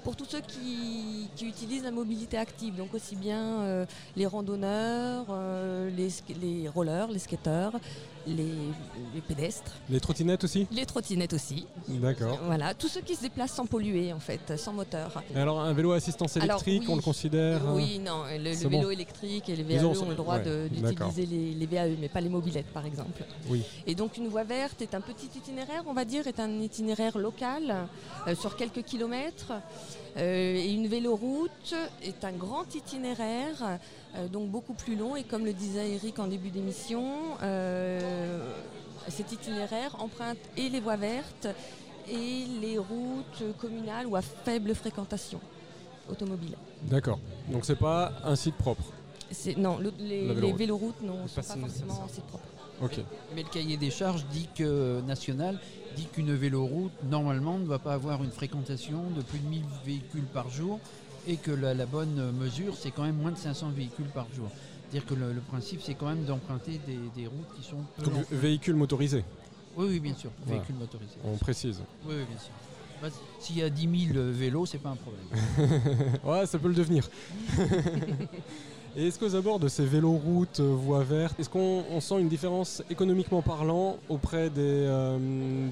pour 0.03 0.15
tous 0.15 0.25
ceux 0.25 0.41
qui, 0.41 1.29
qui 1.35 1.47
utilisent 1.47 1.83
la 1.83 1.91
mobilité 1.91 2.37
active. 2.37 2.75
Donc, 2.75 2.93
aussi 2.93 3.15
bien 3.15 3.61
euh, 3.61 3.85
les 4.15 4.25
randonneurs, 4.25 5.25
euh, 5.29 5.89
les 5.89 6.09
les 6.63 6.69
rollers, 6.69 7.07
les 7.11 7.19
skateurs, 7.19 7.73
les, 8.27 8.43
les 9.13 9.21
pédestres, 9.21 9.71
Les 9.89 9.99
trottinettes 9.99 10.43
aussi? 10.43 10.65
Les 10.71 10.85
trottinettes 10.85 11.33
aussi. 11.33 11.67
D'accord. 11.87 12.39
Voilà, 12.45 12.73
tous 12.73 12.87
ceux 12.87 13.01
qui 13.01 13.15
se 13.15 13.21
déplacent 13.21 13.53
sans 13.53 13.65
polluer 13.67 14.13
en 14.13 14.19
fait, 14.19 14.57
sans 14.57 14.73
moteur. 14.73 15.21
Et 15.35 15.39
alors, 15.39 15.59
un 15.61 15.73
vélo 15.73 15.91
à 15.91 15.97
assistance 15.97 16.35
Alors, 16.37 16.55
électrique, 16.61 16.83
oui. 16.87 16.89
on 16.91 16.95
le 16.95 17.01
considère 17.03 17.61
hein? 17.65 17.73
Oui, 17.75 17.99
non, 17.99 18.23
le, 18.31 18.55
vélo 18.67 18.85
bon. 18.87 18.89
électrique 18.89 19.47
et 19.49 19.55
les 19.55 19.63
VAE 19.63 19.85
ont- 19.85 20.09
le 20.09 20.15
droit 20.15 20.37
ouais, 20.39 20.69
d'utiliser 20.69 21.25
les, 21.25 21.53
les 21.53 21.65
VAE, 21.67 21.95
mais 21.99 22.09
pas 22.09 22.21
les 22.21 22.29
mobilettes 22.29 22.71
par 22.73 22.85
exemple. 22.85 23.23
Oui. 23.49 23.61
Et 23.85 23.93
donc 23.93 24.17
une 24.17 24.27
voie 24.27 24.43
verte 24.43 24.81
est 24.81 24.95
un 24.95 25.01
petit 25.01 25.29
itinéraire, 25.37 25.83
on 25.85 25.93
va 25.93 26.05
dire, 26.05 26.25
est 26.25 26.39
un 26.39 26.49
itinéraire 26.61 27.17
local 27.19 27.87
euh, 28.27 28.35
sur 28.35 28.55
quelques 28.55 28.83
kilomètres. 28.83 29.53
Euh, 30.17 30.55
et 30.55 30.71
une 30.71 30.87
véloroute 30.87 31.75
est 32.01 32.23
un 32.23 32.31
grand 32.31 32.73
itinéraire, 32.73 33.79
donc 34.31 34.49
beaucoup 34.49 34.73
plus 34.73 34.95
long. 34.95 35.15
Et 35.15 35.23
comme 35.23 35.45
le 35.45 35.53
disait 35.53 35.91
Eric 35.91 36.19
en 36.19 36.27
début 36.27 36.49
d'émission, 36.49 37.03
euh, 37.41 38.39
cet 39.09 39.31
itinéraire 39.31 39.95
emprunte 40.01 40.37
et 40.57 40.69
les 40.69 40.79
voies 40.79 40.95
vertes 40.97 41.47
et 42.09 42.45
les 42.61 42.77
routes 42.77 43.43
communales 43.59 44.07
ou 44.07 44.15
à 44.15 44.21
faible 44.21 44.73
fréquentation 44.75 45.39
automobile. 46.09 46.55
D'accord. 46.83 47.19
Donc, 47.51 47.65
c'est 47.65 47.75
pas 47.79 48.11
un 48.23 48.35
site 48.35 48.55
propre. 48.55 48.83
C'est- 49.31 49.57
Non, 49.57 49.77
le- 49.79 49.93
les, 49.99 50.31
véloroutes 50.53 51.01
non, 51.01 51.17
C'est 51.27 51.41
sont 51.41 51.47
pas 51.47 51.55
pas 51.55 51.67
forcément 51.67 52.01
en 52.03 52.07
site 52.07 52.23
propre. 52.25 52.43
Ok. 52.81 52.99
Mais 53.35 53.41
le 53.43 53.49
cahier 53.49 53.77
des 53.77 53.89
charges 53.89 54.25
dit 54.31 54.47
que 54.55 55.01
national 55.07 55.59
dit 55.95 56.05
qu'une 56.11 56.33
véloroute 56.35 56.91
normalement 57.09 57.57
ne 57.57 57.65
va 57.65 57.79
pas 57.79 57.93
avoir 57.93 58.21
une 58.23 58.31
fréquentation 58.31 59.01
de 59.15 59.21
plus 59.21 59.39
de 59.39 59.47
1000 59.47 59.63
véhicules 59.85 60.25
par 60.25 60.49
jour 60.49 60.79
et 61.27 61.37
que 61.37 61.51
la, 61.51 61.73
la 61.73 61.85
bonne 61.85 62.31
mesure 62.31 62.75
c'est 62.77 62.91
quand 62.91 63.03
même 63.03 63.15
moins 63.17 63.31
de 63.31 63.37
500 63.37 63.69
véhicules 63.75 64.05
par 64.13 64.27
jour. 64.35 64.49
C'est-à-dire 64.89 65.05
que 65.07 65.15
le, 65.15 65.33
le 65.33 65.41
principe 65.41 65.81
c'est 65.81 65.95
quand 65.95 66.07
même 66.07 66.23
d'emprunter 66.25 66.79
des, 66.85 66.99
des 67.15 67.27
routes 67.27 67.47
qui 67.57 67.63
sont 67.67 67.77
peu 67.97 68.03
Donc, 68.03 68.13
denses. 68.13 68.25
véhicule 68.31 68.75
motorisé, 68.75 69.23
Oui, 69.75 69.87
oui, 69.89 69.99
bien 69.99 70.13
sûr, 70.15 70.29
Voilà. 70.45 70.59
véhicules 70.59 70.75
motorisés. 70.79 71.15
on 71.23 71.35
précise. 71.37 71.81
Oui, 72.05 72.15
oui, 72.17 72.23
bien 72.29 72.37
sûr. 72.39 72.51
Bah, 73.01 73.09
S'il 73.39 73.57
y 73.57 73.61
a 73.61 73.69
10 73.69 74.11
000 74.13 74.19
vélos, 74.31 74.65
c'est 74.67 74.77
pas 74.77 74.89
un 74.89 74.95
problème. 74.95 75.25
ouais, 76.23 76.45
ça 76.45 76.57
peut 76.59 76.69
le 76.69 76.73
devenir. 76.75 77.09
Et 78.97 79.07
est-ce 79.07 79.19
qu'aux 79.19 79.35
abords 79.35 79.59
de 79.59 79.67
ces 79.67 79.83
véloroutes, 79.85 80.61
euh, 80.61 80.73
voies 80.73 81.03
vertes, 81.03 81.37
est-ce 81.37 81.49
qu'on 81.49 81.83
on 81.91 81.99
sent 81.99 82.17
une 82.21 82.29
différence 82.29 82.81
économiquement 82.89 83.41
parlant 83.41 83.97
auprès 84.07 84.49
des, 84.49 84.61
euh, 84.61 85.17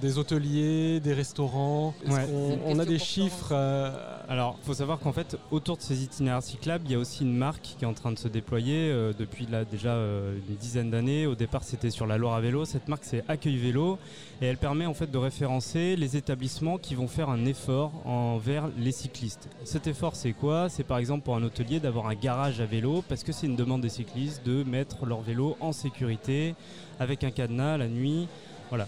des 0.01 0.17
hôteliers, 0.17 0.99
des 0.99 1.13
restaurants? 1.13 1.93
Est-ce 2.05 2.13
Ouais. 2.13 2.25
qu'on- 2.25 2.49
C'est 2.49 2.53
une 2.71 2.75
On 2.77 2.79
a 2.79 2.85
des 2.85 2.99
chiffres 2.99 3.49
euh, 3.53 3.91
Alors, 4.27 4.57
il 4.61 4.65
faut 4.65 4.73
savoir 4.73 4.99
qu'en 4.99 5.13
fait, 5.13 5.37
autour 5.51 5.77
de 5.77 5.81
ces 5.81 6.03
itinéraires 6.03 6.43
cyclables, 6.43 6.83
il 6.85 6.91
y 6.91 6.95
a 6.95 6.99
aussi 6.99 7.23
une 7.23 7.35
marque 7.35 7.61
qui 7.77 7.85
est 7.85 7.87
en 7.87 7.93
train 7.93 8.11
de 8.11 8.17
se 8.19 8.27
déployer 8.27 8.89
euh, 8.91 9.13
depuis 9.17 9.45
là 9.45 9.63
déjà 9.63 9.91
euh, 9.91 10.35
une 10.49 10.55
dizaine 10.55 10.89
d'années. 10.91 11.25
Au 11.25 11.35
départ, 11.35 11.63
c'était 11.63 11.91
sur 11.91 12.05
la 12.05 12.17
Loire 12.17 12.33
à 12.35 12.41
vélo. 12.41 12.65
Cette 12.65 12.89
marque, 12.89 13.03
c'est 13.05 13.23
Accueil 13.29 13.55
Vélo, 13.57 13.97
et 14.41 14.47
elle 14.47 14.57
permet 14.57 14.85
en 14.85 14.93
fait 14.93 15.09
de 15.09 15.17
référencer 15.17 15.95
les 15.95 16.17
établissements 16.17 16.77
qui 16.77 16.93
vont 16.95 17.07
faire 17.07 17.29
un 17.29 17.45
effort 17.45 17.91
envers 18.05 18.67
les 18.77 18.91
cyclistes. 18.91 19.47
Cet 19.63 19.87
effort, 19.87 20.15
c'est 20.17 20.33
quoi? 20.33 20.67
C'est 20.67 20.83
par 20.83 20.97
exemple 20.97 21.23
pour 21.23 21.35
un 21.37 21.43
hôtelier 21.43 21.79
d'avoir 21.79 22.07
un 22.07 22.15
garage 22.15 22.59
à 22.59 22.65
vélo, 22.65 23.01
parce 23.13 23.23
que 23.23 23.31
c'est 23.31 23.45
une 23.45 23.55
demande 23.55 23.81
des 23.81 23.89
cyclistes 23.89 24.43
de 24.43 24.63
mettre 24.63 25.05
leur 25.05 25.21
vélo 25.21 25.55
en 25.59 25.71
sécurité 25.71 26.55
avec 26.99 27.23
un 27.23 27.29
cadenas 27.29 27.77
la 27.77 27.87
nuit. 27.87 28.27
Voilà 28.69 28.87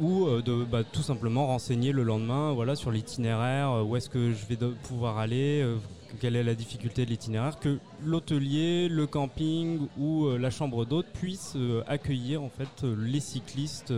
ou 0.00 0.24
euh, 0.24 0.40
de 0.40 0.64
bah, 0.64 0.82
tout 0.82 1.02
simplement 1.02 1.46
renseigner 1.46 1.92
le 1.92 2.02
lendemain 2.02 2.54
voilà, 2.54 2.74
sur 2.74 2.90
l'itinéraire, 2.90 3.70
euh, 3.70 3.82
où 3.82 3.96
est-ce 3.96 4.08
que 4.08 4.32
je 4.32 4.46
vais 4.46 4.56
pouvoir 4.84 5.18
aller, 5.18 5.60
euh, 5.60 5.76
quelle 6.20 6.36
est 6.36 6.42
la 6.42 6.54
difficulté 6.54 7.04
de 7.04 7.10
l'itinéraire, 7.10 7.58
que 7.58 7.78
l'hôtelier, 8.02 8.88
le 8.88 9.06
camping 9.06 9.88
ou 9.98 10.26
la 10.38 10.48
chambre 10.48 10.86
d'hôte 10.86 11.08
puissent 11.12 11.58
accueillir 11.86 12.42
en 12.42 12.48
fait 12.48 12.82
les 12.82 13.20
cyclistes 13.20 13.92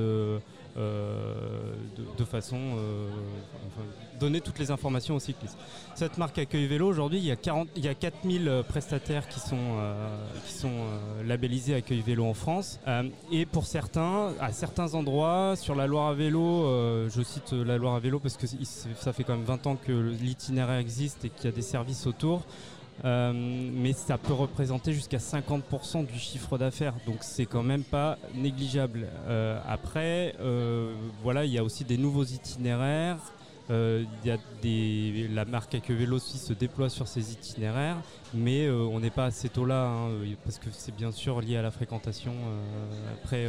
de, 0.76 2.16
de 2.18 2.24
façon 2.24 2.56
euh, 2.56 3.08
donner 4.18 4.40
toutes 4.40 4.58
les 4.58 4.70
informations 4.70 5.16
aux 5.16 5.20
cyclistes. 5.20 5.58
Cette 5.94 6.16
marque 6.18 6.38
Accueil 6.38 6.66
Vélo 6.66 6.86
aujourd'hui, 6.86 7.18
il 7.18 7.24
y 7.24 7.30
a 7.30 7.36
40 7.36 7.68
il 7.76 7.84
y 7.84 7.88
a 7.88 7.94
4000 7.94 8.48
euh, 8.48 8.62
prestataires 8.62 9.28
qui 9.28 9.40
sont 9.40 9.56
euh, 9.56 10.16
qui 10.46 10.52
sont 10.54 10.68
euh, 10.70 11.22
labellisés 11.24 11.74
Accueil 11.74 12.00
Vélo 12.00 12.24
en 12.26 12.34
France 12.34 12.78
Euh, 12.88 13.08
et 13.30 13.46
pour 13.46 13.66
certains 13.66 14.32
à 14.40 14.52
certains 14.52 14.94
endroits 14.94 15.54
sur 15.56 15.74
la 15.74 15.86
Loire 15.86 16.08
à 16.08 16.14
vélo, 16.14 16.64
euh, 16.64 17.08
je 17.14 17.22
cite 17.22 17.52
euh, 17.52 17.64
la 17.64 17.76
Loire 17.76 17.94
à 17.94 18.00
vélo 18.00 18.18
parce 18.18 18.36
que 18.36 18.46
ça 18.46 19.12
fait 19.12 19.24
quand 19.24 19.36
même 19.36 19.44
20 19.44 19.66
ans 19.66 19.76
que 19.76 19.92
l'itinéraire 19.92 20.78
existe 20.78 21.24
et 21.24 21.30
qu'il 21.30 21.46
y 21.46 21.48
a 21.48 21.52
des 21.52 21.62
services 21.62 22.06
autour. 22.06 22.42
Euh, 23.04 23.32
mais 23.34 23.92
ça 23.92 24.16
peut 24.16 24.32
représenter 24.32 24.92
jusqu'à 24.92 25.18
50% 25.18 26.06
du 26.06 26.18
chiffre 26.18 26.56
d'affaires, 26.56 26.94
donc 27.04 27.16
c'est 27.22 27.46
quand 27.46 27.64
même 27.64 27.82
pas 27.82 28.16
négligeable. 28.34 29.08
Euh, 29.26 29.58
après, 29.68 30.36
euh, 30.40 30.94
voilà, 31.22 31.44
il 31.44 31.50
y 31.52 31.58
a 31.58 31.64
aussi 31.64 31.84
des 31.84 31.96
nouveaux 31.98 32.24
itinéraires. 32.24 33.18
Euh, 33.70 34.04
y 34.24 34.30
a 34.30 34.36
des, 34.60 35.28
la 35.32 35.44
marque 35.44 35.74
Vélo 35.88 36.16
aussi 36.16 36.36
se 36.38 36.52
déploie 36.52 36.90
sur 36.90 37.08
ces 37.08 37.32
itinéraires, 37.32 37.96
mais 38.34 38.66
euh, 38.66 38.82
on 38.92 39.00
n'est 39.00 39.10
pas 39.10 39.26
à 39.26 39.30
ces 39.30 39.48
taux-là, 39.48 39.86
hein, 39.86 40.10
parce 40.44 40.58
que 40.58 40.68
c'est 40.72 40.94
bien 40.94 41.10
sûr 41.12 41.40
lié 41.40 41.56
à 41.56 41.62
la 41.62 41.70
fréquentation 41.70 42.34
après 43.14 43.46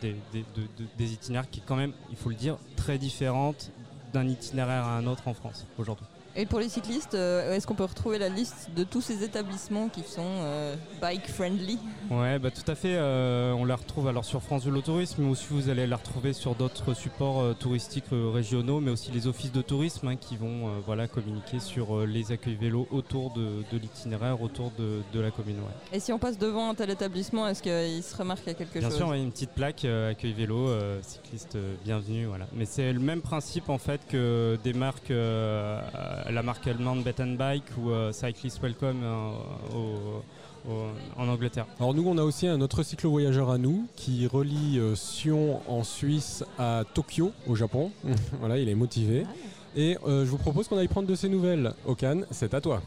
des, 0.00 0.16
des- 0.32 0.40
de- 0.54 0.62
de- 0.78 0.88
des 0.98 1.12
itinéraires 1.12 1.48
qui 1.50 1.60
est 1.60 1.64
quand 1.66 1.76
même, 1.76 1.92
il 2.10 2.16
faut 2.16 2.30
le 2.30 2.34
dire, 2.34 2.56
très 2.76 2.98
différente 2.98 3.70
d'un 4.12 4.26
itinéraire 4.26 4.84
à 4.84 4.96
un 4.96 5.06
autre 5.06 5.28
en 5.28 5.34
France 5.34 5.66
aujourd'hui. 5.78 6.06
Et 6.38 6.44
pour 6.44 6.60
les 6.60 6.68
cyclistes, 6.68 7.14
euh, 7.14 7.54
est-ce 7.54 7.66
qu'on 7.66 7.74
peut 7.74 7.84
retrouver 7.84 8.18
la 8.18 8.28
liste 8.28 8.68
de 8.76 8.84
tous 8.84 9.00
ces 9.00 9.24
établissements 9.24 9.88
qui 9.88 10.02
sont 10.02 10.20
euh, 10.42 10.76
bike 11.00 11.26
friendly 11.28 11.78
Ouais, 12.10 12.38
bah 12.38 12.50
tout 12.50 12.70
à 12.70 12.74
fait. 12.74 12.94
euh, 12.94 13.52
on 13.52 13.64
la 13.64 13.74
retrouve 13.76 14.06
alors 14.06 14.26
sur 14.26 14.42
France 14.42 14.64
Vélo 14.66 14.82
Tourisme, 14.82 15.22
mais 15.22 15.30
aussi 15.30 15.46
vous 15.48 15.70
allez 15.70 15.86
la 15.86 15.96
retrouver 15.96 16.34
sur 16.34 16.54
d'autres 16.54 16.92
supports 16.92 17.40
euh, 17.40 17.54
touristiques 17.54 18.04
régionaux, 18.12 18.80
mais 18.80 18.90
aussi 18.90 19.10
les 19.12 19.26
offices 19.26 19.50
de 19.52 19.62
tourisme 19.62 20.08
hein, 20.08 20.16
qui 20.16 20.36
vont 20.36 20.70
voilà, 20.84 21.08
communiquer 21.08 21.58
sur 21.58 22.04
les 22.06 22.30
accueils 22.32 22.56
vélos 22.56 22.86
autour 22.90 23.32
de, 23.32 23.62
de 23.72 23.78
l'itinéraire, 23.78 24.42
autour 24.42 24.72
de, 24.78 25.00
de 25.14 25.20
la 25.20 25.30
commune. 25.30 25.56
ouais. 25.56 25.96
Et 25.96 26.00
si 26.00 26.12
on 26.12 26.18
passe 26.18 26.36
devant 26.36 26.68
un 26.68 26.74
tel 26.74 26.90
établissement, 26.90 27.48
est-ce 27.48 27.62
qu'il 27.62 28.02
se 28.02 28.14
remarque 28.14 28.46
à 28.46 28.52
quelque 28.52 28.78
Bien 28.78 28.88
chose? 28.90 28.98
sûr, 28.98 29.08
ouais, 29.08 29.18
une 29.22 29.32
petite 29.32 29.52
plaque 29.52 29.86
accueil 29.86 30.34
vélo, 30.34 30.68
cycliste 31.00 31.56
bienvenue, 31.82 32.26
voilà. 32.26 32.46
Mais 32.52 32.66
c'est 32.66 32.92
le 32.92 33.00
même 33.00 33.22
principe 33.22 33.70
en 33.70 33.78
fait 33.78 34.02
que 34.06 34.58
des 34.62 34.74
marques, 34.74 35.10
la 36.30 36.42
marque 36.42 36.66
allemande 36.66 37.02
Bet 37.02 37.14
Bike 37.36 37.64
ou 37.78 37.90
euh, 37.90 38.12
Cyclist 38.12 38.60
Welcome 38.62 39.00
euh, 39.02 39.30
au- 39.74 40.70
au- 40.70 41.20
en 41.20 41.28
Angleterre. 41.28 41.66
Alors 41.78 41.94
nous, 41.94 42.04
on 42.06 42.18
a 42.18 42.22
aussi 42.22 42.46
un 42.46 42.60
autre 42.60 42.82
cyclo-voyageur 42.82 43.50
à 43.50 43.58
nous 43.58 43.86
qui 43.96 44.26
relie 44.26 44.78
euh, 44.78 44.94
Sion 44.94 45.60
en 45.70 45.84
Suisse 45.84 46.44
à 46.58 46.82
Tokyo 46.94 47.32
au 47.46 47.54
Japon. 47.54 47.90
voilà, 48.40 48.58
il 48.58 48.68
est 48.68 48.74
motivé. 48.74 49.24
Et 49.76 49.98
euh, 50.06 50.24
je 50.24 50.30
vous 50.30 50.38
propose 50.38 50.68
qu'on 50.68 50.78
aille 50.78 50.88
prendre 50.88 51.08
de 51.08 51.14
ses 51.14 51.28
nouvelles. 51.28 51.72
Okan, 51.86 52.22
c'est 52.30 52.54
à 52.54 52.60
toi. 52.60 52.80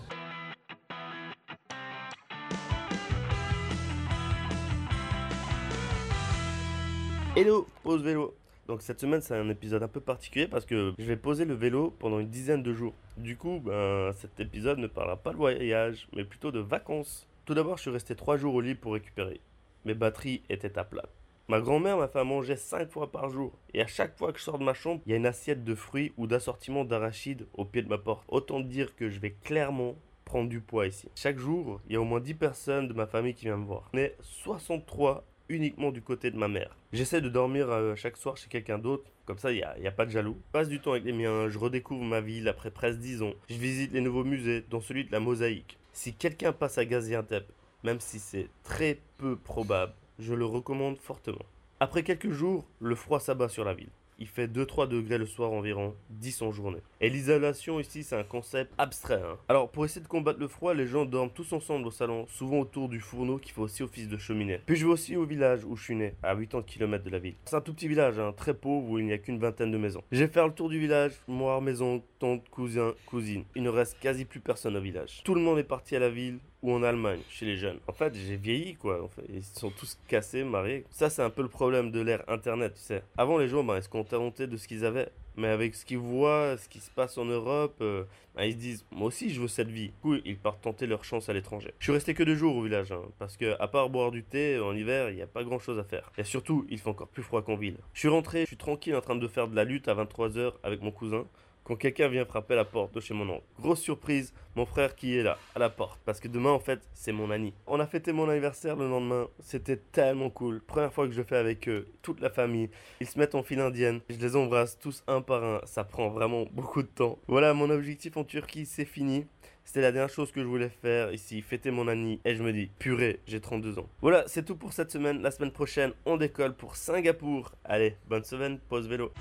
Hello, 7.36 7.68
pose 7.84 8.02
vélo. 8.04 8.34
Donc 8.70 8.84
cette 8.84 9.00
semaine 9.00 9.20
c'est 9.20 9.36
un 9.36 9.50
épisode 9.50 9.82
un 9.82 9.88
peu 9.88 10.00
particulier 10.00 10.48
parce 10.48 10.64
que 10.64 10.94
je 11.00 11.04
vais 11.04 11.18
poser 11.18 11.44
le 11.44 11.56
vélo 11.56 11.92
pendant 11.98 12.20
une 12.20 12.30
dizaine 12.30 12.62
de 12.62 12.72
jours. 12.72 12.94
Du 13.18 13.36
coup, 13.36 13.60
ben, 13.66 14.14
cet 14.14 14.40
épisode 14.40 14.78
ne 14.78 14.86
parlera 14.86 15.18
pas 15.18 15.32
de 15.32 15.38
voyage, 15.38 16.08
mais 16.16 16.24
plutôt 16.24 16.52
de 16.52 16.60
vacances. 16.60 17.28
Tout 17.46 17.56
d'abord, 17.56 17.78
je 17.78 17.82
suis 17.82 17.90
resté 17.90 18.16
3 18.16 18.38
jours 18.38 18.54
au 18.54 18.62
lit 18.62 18.76
pour 18.76 18.94
récupérer. 18.94 19.42
Mes 19.86 19.96
batteries 19.96 20.44
étaient 20.50 20.78
à 20.78 20.84
plat. 20.84 21.10
Ma 21.48 21.60
grand-mère 21.62 21.98
m'a 21.98 22.08
fait 22.08 22.20
à 22.20 22.24
manger 22.24 22.56
5 22.56 22.92
fois 22.92 23.12
par 23.12 23.32
jour. 23.32 23.54
Et 23.74 23.82
à 23.82 23.88
chaque 23.88 24.16
fois 24.16 24.32
que 24.32 24.38
je 24.38 24.44
sors 24.44 24.60
de 24.60 24.64
ma 24.64 24.76
chambre, 24.76 25.02
il 25.08 25.10
y 25.10 25.14
a 25.14 25.18
une 25.18 25.26
assiette 25.26 25.64
de 25.64 25.74
fruits 25.74 26.14
ou 26.18 26.28
d'assortiment 26.28 26.86
d'arachides 26.86 27.48
au 27.56 27.66
pied 27.66 27.82
de 27.82 27.90
ma 27.90 27.98
porte. 27.98 28.24
Autant 28.28 28.60
dire 28.60 28.96
que 28.96 29.10
je 29.10 29.20
vais 29.20 29.32
clairement 29.32 29.96
prendre 30.26 30.48
du 30.48 30.62
poids 30.62 30.86
ici. 30.86 31.10
Chaque 31.16 31.40
jour, 31.40 31.82
il 31.88 31.94
y 31.94 31.96
a 31.96 32.02
au 32.02 32.06
moins 32.06 32.20
10 32.20 32.36
personnes 32.36 32.88
de 32.88 32.94
ma 32.94 33.08
famille 33.08 33.34
qui 33.34 33.46
viennent 33.46 33.62
me 33.62 33.66
voir. 33.66 33.90
Mais 33.94 34.16
63 34.22 35.26
uniquement 35.50 35.92
du 35.92 36.02
côté 36.02 36.32
de 36.32 36.38
ma 36.38 36.48
mère. 36.48 36.76
J'essaie 36.94 37.22
de 37.22 37.30
dormir 37.30 37.70
euh, 37.70 37.96
chaque 37.96 38.18
soir 38.18 38.38
chez 38.38 38.48
quelqu'un 38.48 38.78
d'autre, 38.78 39.12
comme 39.26 39.38
ça 39.38 39.52
il 39.52 39.56
n'y 39.58 39.64
a, 39.64 39.78
y 39.80 39.88
a 39.88 39.92
pas 39.92 40.06
de 40.06 40.12
jaloux. 40.12 40.38
Passe 40.52 40.70
du 40.70 40.80
temps 40.80 40.92
avec 40.92 41.04
les 41.04 41.14
miens, 41.14 41.50
je 41.50 41.58
redécouvre 41.58 42.04
ma 42.04 42.22
ville 42.22 42.48
après 42.48 42.72
presque 42.72 43.00
10 43.00 43.24
ans. 43.24 43.34
Je 43.50 43.56
visite 43.56 43.92
les 43.92 44.02
nouveaux 44.02 44.24
musées, 44.24 44.64
dont 44.70 44.82
celui 44.82 45.06
de 45.06 45.12
la 45.12 45.20
mosaïque. 45.20 45.78
Si 45.92 46.14
quelqu'un 46.14 46.54
passe 46.54 46.78
à 46.78 46.86
Gaziantep, 46.86 47.52
même 47.84 48.00
si 48.00 48.20
c'est 48.20 48.48
très 48.64 49.00
peu 49.18 49.36
probable, 49.36 49.94
je 50.20 50.34
le 50.34 50.46
recommande 50.46 50.98
fortement. 51.00 51.46
Après 51.80 52.04
quelques 52.04 52.32
jours, 52.32 52.66
le 52.80 52.96
froid 52.96 53.20
s'abat 53.20 53.50
sur 53.50 53.64
la 53.64 53.74
ville. 53.74 53.90
Il 54.20 54.28
fait 54.28 54.48
2-3 54.48 54.88
degrés 54.88 55.18
le 55.18 55.26
soir 55.26 55.52
environ, 55.52 55.96
10 56.10 56.42
en 56.42 56.52
journée. 56.52 56.80
Et 57.02 57.10
l'isolation 57.10 57.80
ici, 57.80 58.04
c'est 58.04 58.16
un 58.18 58.24
concept 58.24 58.74
abstrait. 58.78 59.22
hein. 59.24 59.38
Alors, 59.48 59.70
pour 59.72 59.86
essayer 59.86 60.02
de 60.02 60.08
combattre 60.08 60.40
le 60.40 60.48
froid, 60.48 60.74
les 60.74 60.88
gens 60.88 61.06
dorment 61.06 61.30
tous 61.30 61.54
ensemble 61.54 61.88
au 61.88 61.92
salon, 61.92 62.26
souvent 62.28 62.60
autour 62.60 62.90
du 62.90 63.00
fourneau 63.00 63.38
qui 63.38 63.52
fait 63.52 63.62
aussi 63.62 63.84
office 63.84 64.08
de 64.08 64.18
cheminée. 64.18 64.60
Puis 64.66 64.76
je 64.76 64.86
vais 64.86 64.92
aussi 64.92 65.16
au 65.16 65.26
village 65.26 65.64
où 65.66 65.76
je 65.76 65.84
suis 65.84 65.96
né, 65.96 66.14
à 66.24 66.36
80 66.36 66.64
km 66.64 67.04
de 67.04 67.10
la 67.10 67.20
ville. 67.20 67.36
C'est 67.46 67.56
un 67.56 67.62
tout 67.62 67.74
petit 67.74 67.88
village, 67.88 68.20
hein, 68.20 68.34
très 68.36 68.54
pauvre, 68.54 68.90
où 68.90 69.00
il 69.00 69.06
n'y 69.06 69.14
a 69.14 69.18
qu'une 69.18 69.40
vingtaine 69.40 69.72
de 69.72 69.78
maisons. 69.78 70.04
J'ai 70.12 70.28
fait 70.28 70.46
le 70.46 70.52
tour 70.54 70.70
du 70.70 70.80
village, 70.80 71.14
moi, 71.28 71.60
maison, 71.62 72.04
tante, 72.20 72.48
cousin, 72.50 72.94
cousine. 73.06 73.44
Il 73.56 73.64
ne 73.64 73.70
reste 73.70 73.98
quasi 74.00 74.26
plus 74.26 74.40
personne 74.40 74.76
au 74.76 74.82
village. 74.82 75.22
Tout 75.24 75.36
le 75.36 75.42
monde 75.42 75.60
est 75.60 75.64
parti 75.64 75.96
à 75.96 76.00
la 76.00 76.10
ville 76.10 76.40
ou 76.62 76.74
en 76.74 76.84
Allemagne, 76.84 77.22
chez 77.30 77.46
les 77.46 77.58
jeunes. 77.58 77.80
En 77.88 77.94
fait, 77.94 78.14
j'ai 78.16 78.36
vieilli, 78.36 78.76
quoi. 78.76 79.04
En 79.04 79.08
fait. 79.08 79.24
Ils 79.30 79.44
sont 79.44 79.70
tous 79.70 79.98
cassés, 80.08 80.44
mariés. 80.44 80.86
Ça, 80.90 81.10
c'est 81.10 81.22
un 81.22 81.30
peu 81.30 81.42
le 81.42 81.48
problème 81.48 81.92
de 81.92 82.02
l'ère 82.02 82.24
Internet, 82.28 82.74
tu 82.76 82.82
sais. 82.82 83.04
Avant, 83.18 83.38
les 83.38 83.48
gens, 83.48 83.64
bah, 83.64 83.78
ils 83.78 83.84
se 83.84 83.90
contentaient 83.90 84.48
de 84.48 84.58
ce 84.58 84.68
qu'ils 84.68 84.86
avaient. 84.86 85.10
Mais 85.38 85.48
avec 85.48 85.74
ce 85.74 85.86
qu'ils 85.86 86.00
voient, 86.00 86.58
ce 86.58 86.68
qui 86.68 86.80
se 86.80 86.92
passe 86.92 87.18
en 87.18 87.24
Europe, 87.24 87.78
euh, 87.80 88.04
bah, 88.36 88.46
ils 88.46 88.54
se 88.54 88.58
disent, 88.58 88.86
moi 88.92 89.08
aussi, 89.08 89.30
je 89.30 89.40
veux 89.40 89.48
cette 89.48 89.70
vie. 89.70 89.88
Du 89.88 89.94
coup, 90.02 90.16
ils 90.26 90.38
partent 90.38 90.62
tenter 90.62 90.86
leur 90.86 91.06
chance 91.06 91.30
à 91.30 91.34
l'étranger. 91.34 91.74
Je 91.80 91.86
suis 91.86 91.94
resté 91.94 92.14
que 92.14 92.24
deux 92.24 92.36
jours 92.36 92.58
au 92.58 92.62
village, 92.62 92.92
hein, 92.92 93.04
parce 93.20 93.38
que 93.38 93.56
à 93.58 93.68
part 93.70 93.90
boire 93.90 94.12
du 94.12 94.24
thé, 94.24 94.60
en 94.60 94.76
hiver, 94.76 95.10
il 95.12 95.16
n'y 95.16 95.22
a 95.22 95.28
pas 95.28 95.46
grand-chose 95.46 95.80
à 95.80 95.86
faire. 95.86 96.12
Et 96.18 96.26
surtout, 96.26 96.66
il 96.70 96.78
fait 96.78 96.90
encore 96.90 97.08
plus 97.08 97.24
froid 97.24 97.42
qu'en 97.42 97.56
ville. 97.56 97.78
Je 97.94 98.00
suis 98.00 98.10
rentré, 98.10 98.42
je 98.42 98.48
suis 98.48 98.58
tranquille 98.58 98.96
en 98.96 99.02
train 99.02 99.16
de 99.16 99.28
faire 99.30 99.48
de 99.48 99.56
la 99.56 99.64
lutte 99.64 99.88
à 99.88 99.96
23h 99.96 100.56
avec 100.64 100.82
mon 100.82 100.92
cousin 100.92 101.26
quand 101.70 101.76
quelqu'un 101.76 102.08
vient 102.08 102.26
frapper 102.26 102.56
la 102.56 102.66
porte 102.66 102.96
de 102.96 103.00
chez 103.00 103.14
mon 103.14 103.30
oncle. 103.30 103.44
Grosse 103.60 103.82
surprise, 103.82 104.34
mon 104.56 104.66
frère 104.66 104.96
qui 104.96 105.16
est 105.16 105.22
là, 105.22 105.38
à 105.54 105.60
la 105.60 105.70
porte. 105.70 106.00
Parce 106.04 106.20
que 106.20 106.28
demain, 106.28 106.50
en 106.50 106.60
fait, 106.60 106.80
c'est 106.96 107.12
mon 107.12 107.30
Annie. 107.30 107.54
On 107.68 107.80
a 107.80 107.86
fêté 107.86 108.12
mon 108.12 108.28
anniversaire 108.28 108.76
le 108.76 108.90
lendemain. 108.90 109.28
C'était 109.40 109.78
tellement 109.78 110.32
cool. 110.32 110.62
Première 110.62 110.92
fois 110.92 111.06
que 111.06 111.14
je 111.14 111.22
fais 111.22 111.38
avec 111.38 111.70
eux, 111.70 111.88
toute 112.02 112.22
la 112.22 112.32
famille. 112.32 112.72
Ils 113.02 113.08
se 113.08 113.20
mettent 113.20 113.36
en 113.36 113.44
file 113.44 113.60
indienne. 113.60 114.00
Je 114.10 114.18
les 114.18 114.36
embrasse 114.36 114.80
tous 114.80 115.04
un 115.06 115.22
par 115.22 115.44
un. 115.44 115.62
Ça 115.66 115.84
prend 115.84 116.10
vraiment 116.10 116.48
beaucoup 116.54 116.82
de 116.82 116.88
temps. 116.88 117.20
Voilà, 117.28 117.54
mon 117.54 117.70
objectif 117.70 118.18
en 118.18 118.24
Turquie, 118.24 118.66
c'est 118.66 118.86
fini. 118.86 119.28
C'était 119.64 119.82
la 119.82 119.92
dernière 119.92 120.10
chose 120.10 120.32
que 120.32 120.42
je 120.42 120.48
voulais 120.48 120.72
faire 120.82 121.14
ici, 121.14 121.44
fêter 121.44 121.70
mon 121.70 121.88
Annie. 121.88 122.20
Et 122.26 122.34
je 122.34 122.42
me 122.42 122.52
dis, 122.52 122.72
purée, 122.80 123.20
j'ai 123.28 123.42
32 123.42 123.78
ans. 123.78 123.88
Voilà, 124.02 124.24
c'est 124.26 124.44
tout 124.44 124.56
pour 124.56 124.74
cette 124.74 124.90
semaine. 124.90 125.22
La 125.22 125.30
semaine 125.30 125.52
prochaine, 125.52 125.92
on 126.08 126.18
décolle 126.18 126.56
pour 126.56 126.76
Singapour. 126.76 127.52
Allez, 127.64 127.96
bonne 128.08 128.24
semaine, 128.24 128.58
pause 128.58 128.88
vélo. 128.88 129.14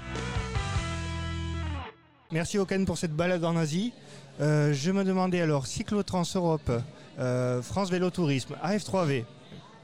Merci 2.30 2.58
Oken 2.58 2.84
pour 2.84 2.98
cette 2.98 3.14
balade 3.14 3.44
en 3.44 3.56
Asie. 3.56 3.92
Euh, 4.40 4.72
je 4.72 4.90
me 4.90 5.02
demandais 5.02 5.40
alors, 5.40 5.66
Cyclotrans 5.66 6.24
Europe, 6.34 6.70
euh, 7.18 7.62
France 7.62 7.90
Vélo 7.90 8.10
Tourisme, 8.10 8.54
AF3V. 8.62 9.24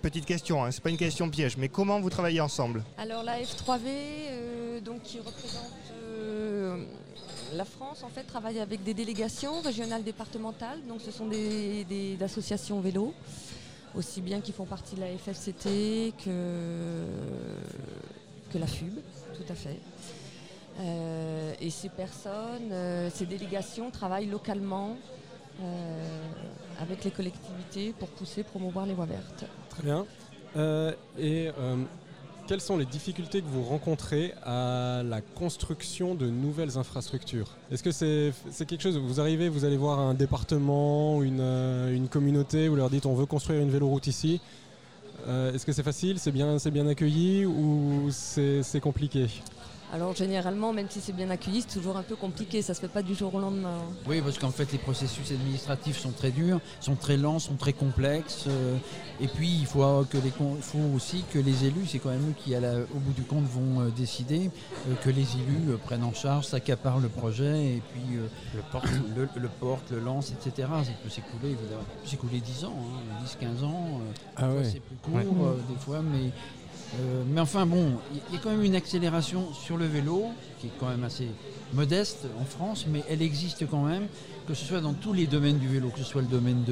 Petite 0.03 0.27
question, 0.27 0.63
hein, 0.63 0.71
c'est 0.71 0.83
pas 0.83 0.91
une 0.91 0.99
question 0.99 1.31
piège, 1.31 1.57
mais 1.57 1.69
comment 1.71 1.99
vous 2.01 2.11
travaillez 2.11 2.41
ensemble? 2.43 2.85
Alors 2.99 3.23
la 3.23 3.41
F3V, 3.41 3.81
euh, 3.87 4.81
donc, 4.81 5.03
qui 5.03 5.19
représente 5.19 5.73
la 7.55 7.65
France, 7.65 8.03
en 8.03 8.09
fait, 8.09 8.25
travaille 8.25 8.59
avec 8.59 8.83
des 8.83 8.95
délégations 8.95 9.61
régionales 9.61 10.03
départementales. 10.03 10.79
Donc 10.89 11.01
ce 11.01 11.11
sont 11.11 11.27
des, 11.27 11.85
des- 11.85 12.19
associations 12.23 12.81
vélo, 12.81 13.15
aussi 13.95 14.21
bien 14.21 14.41
qui 14.41 14.53
font 14.53 14.65
partie 14.65 14.97
de 14.97 15.01
la 15.01 15.07
FFCT 15.17 16.13
que, 16.25 17.05
que 18.53 18.59
la 18.59 18.67
FUB, 18.67 18.95
tout 19.37 19.53
à 19.53 19.55
fait. 19.55 19.79
Euh, 20.81 21.53
et 21.61 21.71
ces 21.71 21.89
personnes, 21.89 22.73
euh, 22.73 23.09
ces 23.13 23.27
délégations 23.27 23.91
travaillent 23.91 24.27
localement 24.27 24.97
euh, 25.63 26.23
avec 26.81 27.05
les 27.05 27.11
collectivités 27.11 27.95
pour 27.99 28.09
pousser, 28.09 28.43
promouvoir 28.43 28.87
les 28.87 28.95
voies 28.95 29.07
vertes. 29.07 29.45
Très 29.71 29.83
bien. 29.83 30.05
Et 31.19 31.51
quelles 32.47 32.61
sont 32.61 32.77
les 32.77 32.85
difficultés 32.85 33.41
que 33.41 33.47
vous 33.47 33.63
rencontrez 33.63 34.35
à 34.45 35.03
la 35.03 35.21
construction 35.21 36.15
de 36.15 36.27
nouvelles 36.27 36.77
infrastructures? 36.77 37.49
Est-ce 37.73 37.83
que 37.83 37.91
c'est 37.91 38.67
quelque 38.67 38.83
chose, 38.83 38.99
vous 38.99 39.21
arrivez, 39.21 39.49
vous 39.49 39.65
allez 39.65 39.77
voir 39.77 39.99
un 39.99 40.15
département, 40.15 41.23
une, 41.23 42.09
communauté, 42.11 42.69
vous 42.69 42.77
leur 42.77 42.91
dites 42.91 43.07
on 43.07 43.15
veut 43.15 43.27
construire 43.27 43.61
une 43.63 43.71
véloroute 43.71 44.07
ici 44.07 44.41
Est-ce 45.27 45.67
que 45.67 45.73
c'est 45.73 45.83
facile, 45.83 46.21
c'est 46.21 46.33
bien, 46.33 46.57
bien 46.67 46.87
accueilli 46.87 47.47
ou 47.47 48.09
c'est 48.11 48.81
compliqué? 48.81 49.29
Alors 49.95 50.13
généralement, 50.17 50.73
même 50.73 50.89
si 50.91 51.01
c'est 51.01 51.13
bien 51.13 51.31
accueilli, 51.31 51.61
c'est 51.65 51.73
toujours 51.79 51.97
un 51.97 52.03
peu 52.03 52.17
compliqué, 52.17 52.63
ça 52.63 52.75
se 52.75 52.81
fait 52.81 52.89
pas 52.89 53.01
du 53.03 53.15
jour 53.15 53.33
au 53.33 53.39
lendemain. 53.39 53.79
Oui, 54.09 54.21
parce 54.21 54.39
qu'en 54.41 54.51
fait, 54.51 54.73
les 54.73 54.79
processus 54.79 55.31
administratifs 55.31 55.99
sont 56.01 56.11
très 56.11 56.33
durs, 56.33 56.59
sont 56.81 56.97
très 56.97 57.17
lents, 57.17 57.39
sont 57.39 57.55
très 57.55 57.73
complexes. 57.73 58.47
euh, 58.49 58.77
et 59.21 59.29
puis, 59.29 59.49
il 59.49 59.67
faut, 59.67 60.05
que 60.11 60.19
les, 60.19 60.31
con- 60.31 60.55
il 60.57 60.63
faut 60.65 60.81
aussi 60.97 61.23
que 61.33 61.39
les 61.39 61.67
élus, 61.67 61.87
c'est 61.87 62.01
quand 62.01 62.09
même 62.11 62.29
eux 62.31 62.35
qui, 62.37 62.57
à 62.57 62.61
la- 62.61 62.81
au 62.81 62.99
bout 62.99 63.13
du 63.13 63.23
compte, 63.23 63.45
vont 63.45 63.83
euh, 63.83 63.91
décider, 63.91 64.51
euh, 64.89 64.95
que 65.05 65.11
les 65.11 65.23
élus 65.37 65.79
prennent 65.85 66.03
en 66.03 66.13
charge, 66.13 66.47
s'accaparent 66.47 66.99
le 66.99 67.09
projet, 67.09 67.77
et 67.77 67.83
puis 67.93 68.17
le, 68.17 68.63
portent, 68.73 68.89
le, 69.17 69.29
le 69.41 69.49
portent, 69.61 69.93
le 69.93 70.01
lancent, 70.01 70.33
etc. 70.33 70.67
Ça 70.83 70.91
peut 71.05 71.09
s'écouler, 71.09 71.51
évidemment. 71.53 71.83
Ça 71.83 72.03
peut 72.03 72.09
s'écouler 72.09 72.41
10 72.41 72.65
ans, 72.65 72.75
hein, 72.75 73.25
10-15 73.61 73.65
ans. 73.65 74.01
euh, 74.01 74.13
Ah 74.35 74.43
des 74.43 74.49
fois, 74.49 74.57
ouais. 74.61 74.71
C'est 74.73 74.81
plus 74.81 74.97
court, 74.97 75.15
Ouais. 75.15 75.53
des 75.69 75.79
fois, 75.81 76.01
mais... 76.03 76.33
euh, 77.01 77.23
mais 77.29 77.41
enfin 77.41 77.67
bon, 77.67 77.93
il 78.13 78.35
y 78.35 78.37
a 78.37 78.41
quand 78.41 78.51
même 78.51 78.63
une 78.63 78.75
accélération 78.75 79.53
sur 79.53 79.77
le 79.77 79.87
vélo 79.87 80.27
qui 80.61 80.69
est 80.69 80.73
quand 80.79 80.89
même 80.89 81.05
assez 81.05 81.29
modeste 81.73 82.27
en 82.41 82.45
France, 82.45 82.87
mais 82.89 83.03
elle 83.09 83.23
existe 83.23 83.69
quand 83.69 83.83
même, 83.83 84.07
que 84.47 84.55
ce 84.55 84.65
soit 84.65 84.81
dans 84.81 84.93
tous 84.93 85.13
les 85.13 85.27
domaines 85.27 85.59
du 85.59 85.67
vélo, 85.69 85.89
que 85.89 85.99
ce 85.99 86.05
soit 86.05 86.23
le 86.23 86.29
domaine 86.29 86.65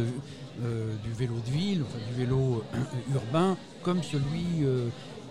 euh, 0.63 0.95
du 1.03 1.13
vélo 1.13 1.35
de 1.45 1.51
ville, 1.51 1.83
enfin, 1.83 1.99
du 2.09 2.25
vélo 2.25 2.63
euh, 2.75 2.79
urbain, 3.15 3.57
comme 3.83 4.03
celui 4.03 4.65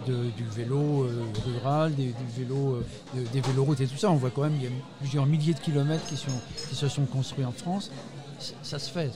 du 0.08 0.44
vélo 0.56 1.08
rural, 1.46 1.94
des, 1.96 2.08
du 2.08 2.26
vélo, 2.36 2.82
de- 3.16 3.24
des 3.32 3.40
véloroutes 3.42 3.82
et 3.82 3.88
tout 3.88 3.98
ça. 3.98 4.10
On 4.10 4.16
voit 4.16 4.32
quand 4.32 4.42
même 4.42 4.56
il 4.58 4.64
y 4.64 4.68
a 4.68 4.72
plusieurs 5.00 5.28
milliers 5.28 5.54
de 5.54 5.60
kilomètres 5.60 6.06
qui, 6.08 6.18
se 6.18 6.88
sont 6.90 7.06
construits 7.06 7.46
en 7.46 7.52
France. 7.52 7.92
Ça, 8.64 8.80
se 8.80 8.90
fait, 8.90 9.12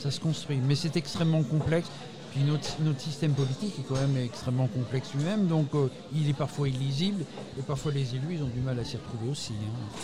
ça 0.00 0.10
se 0.10 0.18
construit, 0.20 0.58
mais 0.66 0.74
c'est 0.74 0.96
extrêmement 0.96 1.44
complexe. 1.44 1.88
Puis 2.32 2.42
notre, 2.42 2.80
notre 2.82 3.00
système 3.00 3.32
politique 3.32 3.74
est 3.78 3.82
quand 3.88 3.98
même 4.00 4.16
extrêmement 4.16 4.66
complexe 4.66 5.14
lui-même, 5.14 5.46
donc 5.46 5.74
euh, 5.74 5.88
il 6.14 6.28
est 6.28 6.34
parfois 6.36 6.68
illisible, 6.68 7.24
et 7.58 7.62
parfois 7.62 7.90
les 7.92 8.14
élus 8.14 8.34
ils 8.34 8.42
ont 8.42 8.48
du 8.48 8.60
mal 8.60 8.78
à 8.78 8.84
s'y 8.84 8.96
retrouver 8.96 9.30
aussi. 9.30 9.52
hein. 9.54 9.98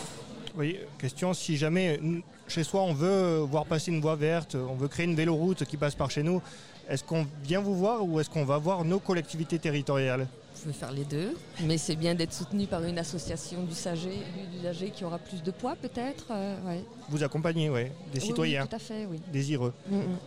Oui, 0.57 0.77
question 0.97 1.33
si 1.33 1.57
jamais 1.57 1.99
chez 2.47 2.63
soi 2.63 2.81
on 2.81 2.93
veut 2.93 3.39
voir 3.39 3.65
passer 3.65 3.91
une 3.91 4.01
voie 4.01 4.15
verte, 4.15 4.55
on 4.55 4.73
veut 4.75 4.87
créer 4.87 5.05
une 5.05 5.15
véloroute 5.15 5.65
qui 5.65 5.77
passe 5.77 5.95
par 5.95 6.09
chez 6.09 6.23
nous, 6.23 6.41
est-ce 6.89 7.03
qu'on 7.03 7.27
vient 7.43 7.59
vous 7.61 7.75
voir 7.75 8.03
ou 8.05 8.19
est-ce 8.19 8.29
qu'on 8.29 8.45
va 8.45 8.57
voir 8.57 8.85
nos 8.85 8.99
collectivités 8.99 9.59
territoriales? 9.59 10.27
Je 10.61 10.67
veux 10.67 10.71
faire 10.73 10.91
les 10.93 11.03
deux, 11.03 11.33
mais 11.65 11.77
c'est 11.77 11.97
bien 11.97 12.15
d'être 12.15 12.31
soutenu 12.33 12.65
par 12.65 12.81
une 12.85 12.97
association 12.97 13.63
d'usagers 13.63 14.23
d'usagers 14.53 14.89
qui 14.91 15.03
aura 15.03 15.19
plus 15.19 15.43
de 15.43 15.51
poids 15.51 15.75
peut-être. 15.75 16.27
euh, 16.31 16.55
ouais. 16.67 16.83
Vous 17.09 17.21
accompagnez, 17.23 17.69
ouais, 17.69 17.85
des 17.85 17.91
Oui, 17.91 18.21
oui, 18.21 18.21
citoyens 18.21 18.65
tout 18.65 18.75
à 18.75 18.79
fait, 18.79 19.05
oui. 19.05 19.19
désireux. 19.33 19.73
Mm, 19.91 19.95
mm. 19.97 20.17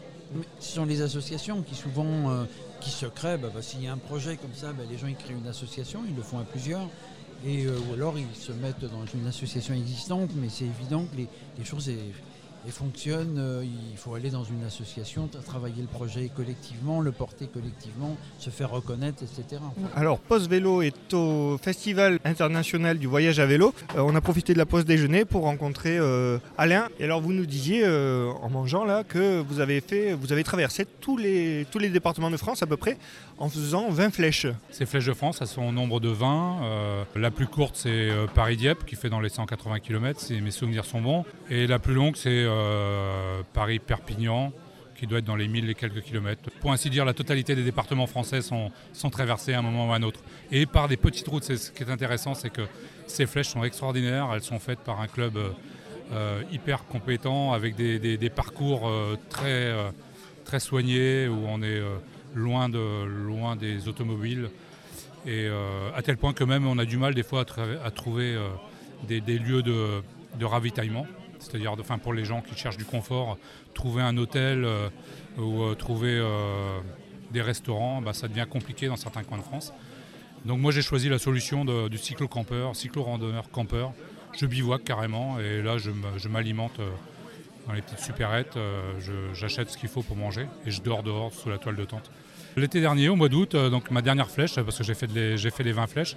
Ce 0.60 0.74
sont 0.74 0.84
les 0.84 1.00
associations 1.02 1.62
qui 1.62 1.74
souvent 1.74 2.30
euh, 2.30 2.44
se 2.82 3.06
créent. 3.06 3.38
bah, 3.38 3.50
S'il 3.60 3.82
y 3.82 3.86
a 3.86 3.92
un 3.92 3.98
projet 3.98 4.36
comme 4.36 4.54
ça, 4.54 4.72
bah, 4.72 4.84
les 4.90 4.98
gens 4.98 5.06
ils 5.06 5.16
créent 5.16 5.34
une 5.34 5.46
association, 5.46 6.00
ils 6.08 6.16
le 6.16 6.22
font 6.22 6.38
à 6.38 6.44
plusieurs. 6.44 6.88
Et, 7.46 7.66
euh, 7.66 7.78
ou 7.88 7.94
alors 7.94 8.14
ils 8.18 8.36
se 8.36 8.52
mettent 8.52 8.84
dans 8.84 9.06
une 9.14 9.26
association 9.26 9.74
existante, 9.74 10.30
mais 10.34 10.48
c'est 10.48 10.64
évident 10.64 11.04
que 11.04 11.16
les, 11.16 11.28
les 11.56 11.64
choses 11.64 11.88
elles 12.66 12.72
fonctionnent. 12.72 13.36
euh, 13.38 13.64
il 13.64 13.96
faut 13.96 14.14
aller 14.14 14.30
dans 14.30 14.44
une 14.44 14.64
association, 14.64 15.26
tra- 15.26 15.42
travailler 15.42 15.80
le 15.82 15.88
projet 15.88 16.30
collectivement, 16.34 17.00
le 17.00 17.12
porter 17.12 17.46
collectivement, 17.46 18.16
se 18.38 18.50
faire 18.50 18.70
reconnaître, 18.70 19.22
etc. 19.22 19.60
Alors, 19.96 20.18
Post 20.18 20.48
Vélo 20.48 20.82
est 20.82 21.14
au 21.14 21.58
Festival 21.58 22.18
international 22.24 22.98
du 22.98 23.06
voyage 23.06 23.38
à 23.40 23.46
vélo. 23.46 23.74
Euh, 23.96 24.00
on 24.00 24.14
a 24.14 24.20
profité 24.20 24.52
de 24.52 24.58
la 24.58 24.66
pause 24.66 24.84
déjeuner 24.84 25.24
pour 25.24 25.42
rencontrer 25.42 25.98
euh, 25.98 26.38
Alain. 26.56 26.88
Et 27.00 27.04
alors, 27.04 27.20
vous 27.20 27.32
nous 27.32 27.46
disiez 27.46 27.82
euh, 27.84 28.30
en 28.42 28.50
mangeant 28.50 28.84
là 28.84 29.04
que 29.04 29.40
vous 29.40 29.60
avez 29.60 29.80
fait, 29.80 30.12
vous 30.14 30.32
avez 30.32 30.44
traversé 30.44 30.84
tous 31.00 31.16
les, 31.16 31.66
tous 31.70 31.78
les 31.78 31.88
départements 31.88 32.30
de 32.30 32.36
France 32.36 32.62
à 32.62 32.66
peu 32.66 32.76
près 32.76 32.96
en 33.38 33.48
faisant 33.48 33.88
20 33.90 34.10
flèches. 34.12 34.46
Ces 34.70 34.84
flèches 34.84 35.06
de 35.06 35.12
France, 35.14 35.38
elles 35.40 35.46
sont 35.46 35.62
au 35.62 35.72
nombre 35.72 36.00
de 36.00 36.08
20. 36.08 36.56
Euh, 36.62 37.04
la 37.16 37.30
plus 37.30 37.46
courte, 37.46 37.76
c'est 37.76 38.08
Paris-Dieppe, 38.34 38.84
qui 38.84 38.96
fait 38.96 39.08
dans 39.10 39.20
les 39.20 39.28
180 39.28 39.78
km, 39.80 40.20
si 40.20 40.40
mes 40.40 40.50
souvenirs 40.50 40.84
sont 40.84 41.00
bons. 41.00 41.24
Et 41.50 41.66
la 41.66 41.78
plus 41.78 41.94
longue, 41.94 42.16
c'est 42.16 42.44
Paris-Perpignan, 43.52 44.52
qui 44.98 45.06
doit 45.06 45.20
être 45.20 45.24
dans 45.24 45.36
les 45.36 45.46
1000 45.46 45.70
et 45.70 45.74
quelques 45.74 46.02
kilomètres. 46.02 46.50
Pour 46.60 46.72
ainsi 46.72 46.90
dire, 46.90 47.04
la 47.04 47.14
totalité 47.14 47.54
des 47.54 47.62
départements 47.62 48.06
français 48.06 48.42
sont, 48.42 48.70
traversés 49.10 49.54
à 49.54 49.60
un 49.60 49.62
moment 49.62 49.88
ou 49.88 49.92
à 49.92 49.96
un 49.96 50.02
autre. 50.02 50.20
Et 50.50 50.66
par 50.66 50.88
des 50.88 50.96
petites 50.96 51.28
routes, 51.28 51.44
ce 51.44 51.70
qui 51.70 51.82
est 51.84 51.90
intéressant, 51.90 52.34
c'est 52.34 52.50
que 52.50 52.62
ces 53.06 53.26
flèches 53.26 53.48
sont 53.48 53.62
extraordinaires. 53.62 54.28
Elles 54.34 54.42
sont 54.42 54.58
faites 54.58 54.80
par 54.80 55.00
un 55.00 55.06
club 55.06 55.36
euh, 55.36 55.50
euh, 56.12 56.42
hyper 56.50 56.84
compétent, 56.86 57.52
avec 57.52 57.76
des, 57.76 58.30
parcours 58.30 58.88
euh, 58.88 59.16
très, 59.28 59.66
euh, 59.70 59.90
soignés, 60.58 61.28
où 61.28 61.44
on 61.46 61.62
est 61.62 61.78
euh, 61.78 61.96
loin, 62.34 62.68
de, 62.68 63.04
loin 63.04 63.54
des 63.56 63.88
automobiles. 63.88 64.50
Et 65.26 65.46
euh, 65.46 65.90
à 65.94 66.02
tel 66.02 66.16
point 66.16 66.32
que 66.32 66.44
même 66.44 66.66
on 66.66 66.78
a 66.78 66.84
du 66.84 66.96
mal 66.96 67.14
des 67.14 67.22
fois 67.22 67.44
à, 67.84 67.90
trouver 67.90 68.34
euh, 68.34 68.48
des, 69.06 69.20
lieux 69.38 69.62
de 69.62 70.44
ravitaillement. 70.44 71.06
C'est-à-dire 71.38 71.72
enfin, 71.78 71.98
pour 71.98 72.12
les 72.12 72.24
gens 72.24 72.40
qui 72.40 72.56
cherchent 72.56 72.76
du 72.76 72.84
confort, 72.84 73.38
trouver 73.74 74.02
un 74.02 74.16
hôtel 74.16 74.64
euh, 74.64 74.88
ou 75.38 75.62
euh, 75.62 75.74
trouver 75.74 76.18
euh, 76.18 76.78
des 77.30 77.42
restaurants, 77.42 78.00
bah, 78.02 78.12
ça 78.12 78.28
devient 78.28 78.46
compliqué 78.48 78.88
dans 78.88 78.96
certains 78.96 79.22
coins 79.22 79.38
de 79.38 79.42
France. 79.42 79.72
Donc 80.44 80.60
moi 80.60 80.72
j'ai 80.72 80.82
choisi 80.82 81.08
la 81.08 81.18
solution 81.18 81.64
du 81.88 81.98
cyclo-campeur, 81.98 82.74
cyclo-randonneur 82.76 83.50
campeur. 83.50 83.92
Je 84.36 84.46
bivouac 84.46 84.84
carrément 84.84 85.38
et 85.40 85.62
là 85.62 85.78
je 85.78 85.90
me- 85.90 86.16
je 86.16 86.28
m'alimente 86.28 86.78
dans 87.66 87.72
les 87.72 87.82
petites 87.82 87.98
supérettes, 87.98 88.56
j'achète 89.34 89.68
ce 89.70 89.76
qu'il 89.76 89.88
faut 89.88 90.02
pour 90.02 90.16
manger 90.16 90.46
et 90.64 90.70
je 90.70 90.80
dors 90.80 91.02
dehors 91.02 91.32
sous 91.32 91.48
la 91.50 91.58
toile 91.58 91.74
de 91.76 91.84
tente. 91.84 92.10
L'été 92.56 92.80
dernier, 92.80 93.08
au 93.08 93.16
mois 93.16 93.28
d'août, 93.28 93.54
euh, 93.54 93.70
donc 93.70 93.90
ma 93.90 94.02
dernière 94.02 94.30
flèche, 94.30 94.56
parce 94.56 94.78
que 94.78 94.84
j'ai 94.84 94.94
fait, 94.94 95.10
les, 95.12 95.36
fait 95.38 95.62
les 95.62 95.72
20 95.72 95.86
flèches. 95.86 96.16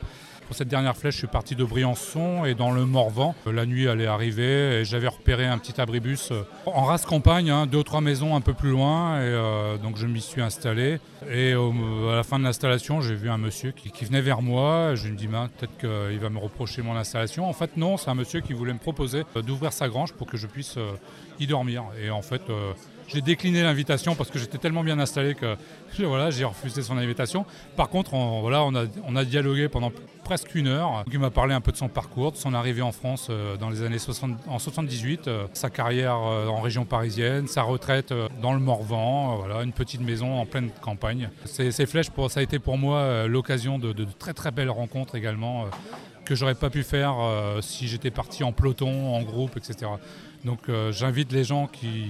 Pour 0.51 0.57
cette 0.57 0.67
dernière 0.67 0.97
flèche, 0.97 1.13
je 1.13 1.19
suis 1.19 1.27
parti 1.27 1.55
de 1.55 1.63
Briançon 1.63 2.43
et 2.43 2.55
dans 2.55 2.71
le 2.71 2.85
Morvan. 2.85 3.35
Euh, 3.47 3.53
La 3.53 3.65
nuit 3.65 3.87
allait 3.87 4.07
arriver 4.07 4.79
et 4.81 4.83
j'avais 4.85 5.07
repéré 5.07 5.45
un 5.45 5.57
petit 5.57 5.79
abribus 5.79 6.31
euh, 6.31 6.43
en 6.65 6.83
race 6.83 7.05
campagne, 7.05 7.49
hein, 7.49 7.67
deux 7.67 7.77
ou 7.77 7.83
trois 7.83 8.01
maisons 8.01 8.35
un 8.35 8.41
peu 8.41 8.53
plus 8.53 8.71
loin. 8.71 9.15
Et 9.17 9.23
euh, 9.23 9.77
donc 9.77 9.95
je 9.95 10.07
m'y 10.07 10.19
suis 10.19 10.41
installé. 10.41 10.99
Et 11.29 11.53
à 11.53 12.15
la 12.15 12.23
fin 12.23 12.39
de 12.39 12.43
l'installation, 12.43 12.99
j'ai 12.99 13.15
vu 13.15 13.29
un 13.29 13.37
monsieur 13.37 13.71
qui, 13.71 14.03
venait 14.03 14.21
vers 14.21 14.41
moi. 14.41 14.95
Je 14.95 15.07
me 15.07 15.15
dis, 15.15 15.27
Ben, 15.27 15.49
peut-être 15.57 15.77
qu'il 15.77 16.19
va 16.19 16.29
me 16.29 16.39
reprocher 16.39 16.81
mon 16.81 16.95
installation. 16.95 17.47
En 17.47 17.53
fait, 17.53 17.77
non, 17.77 17.97
c'est 17.97 18.09
un 18.09 18.15
monsieur 18.15 18.41
qui 18.41 18.53
voulait 18.53 18.73
me 18.73 18.79
proposer 18.79 19.23
euh, 19.35 19.41
d'ouvrir 19.41 19.71
sa 19.71 19.87
grange 19.87 20.13
pour 20.13 20.27
que 20.27 20.37
je 20.37 20.47
puisse 20.47 20.77
euh, 20.77 20.91
y 21.39 21.47
dormir. 21.47 21.83
Et 22.03 22.09
en 22.09 22.21
fait, 22.21 22.41
euh, 22.49 22.73
j'ai 23.13 23.21
décliné 23.21 23.63
l'invitation 23.63 24.15
parce 24.15 24.29
que 24.29 24.39
j'étais 24.39 24.57
tellement 24.57 24.83
bien 24.83 24.99
installé 24.99 25.35
que 25.35 25.55
voilà, 26.03 26.31
j'ai 26.31 26.45
refusé 26.45 26.81
son 26.81 26.97
invitation. 26.97 27.45
Par 27.75 27.89
contre, 27.89 28.13
on, 28.13 28.41
voilà, 28.41 28.63
on, 28.63 28.73
a, 28.75 28.85
on 29.07 29.15
a 29.15 29.25
dialogué 29.25 29.67
pendant 29.69 29.91
presque 30.23 30.55
une 30.55 30.67
heure. 30.67 31.03
Il 31.11 31.19
m'a 31.19 31.29
parlé 31.31 31.53
un 31.53 31.61
peu 31.61 31.71
de 31.71 31.77
son 31.77 31.89
parcours, 31.89 32.31
de 32.31 32.37
son 32.37 32.53
arrivée 32.53 32.81
en 32.83 32.91
France 32.91 33.27
euh, 33.29 33.57
dans 33.57 33.69
les 33.69 33.83
années 33.83 33.97
60, 33.99 34.37
en 34.47 34.59
78, 34.59 35.27
euh, 35.27 35.45
sa 35.53 35.69
carrière 35.69 36.15
euh, 36.23 36.47
en 36.47 36.61
région 36.61 36.85
parisienne, 36.85 37.47
sa 37.47 37.63
retraite 37.63 38.13
dans 38.41 38.53
le 38.53 38.59
Morvan, 38.59 39.37
voilà, 39.37 39.63
une 39.63 39.73
petite 39.73 40.01
maison 40.01 40.39
en 40.39 40.45
pleine 40.45 40.69
campagne. 40.81 41.29
Ces, 41.45 41.71
flèches, 41.85 42.11
pour, 42.11 42.31
ça 42.31 42.39
a 42.39 42.43
été 42.43 42.59
pour 42.59 42.77
moi 42.77 43.27
l'occasion 43.27 43.77
de, 43.79 43.91
de- 43.93 44.05
de 44.05 44.11
très 44.11 44.33
très 44.33 44.51
belles 44.51 44.69
rencontres 44.69 45.15
également. 45.15 45.65
que 46.23 46.35
j'aurais 46.35 46.55
pas 46.55 46.69
pu 46.69 46.83
faire 46.83 47.15
si 47.61 47.87
j'étais 47.87 48.11
parti 48.11 48.43
en 48.43 48.51
peloton, 48.53 49.15
en 49.15 49.21
groupe, 49.23 49.57
etc. 49.57 49.91
Donc 50.45 50.59
euh, 50.69 50.91
j'invite 50.91 51.31
les 51.31 51.43
gens 51.43 51.67
qui 51.67 52.09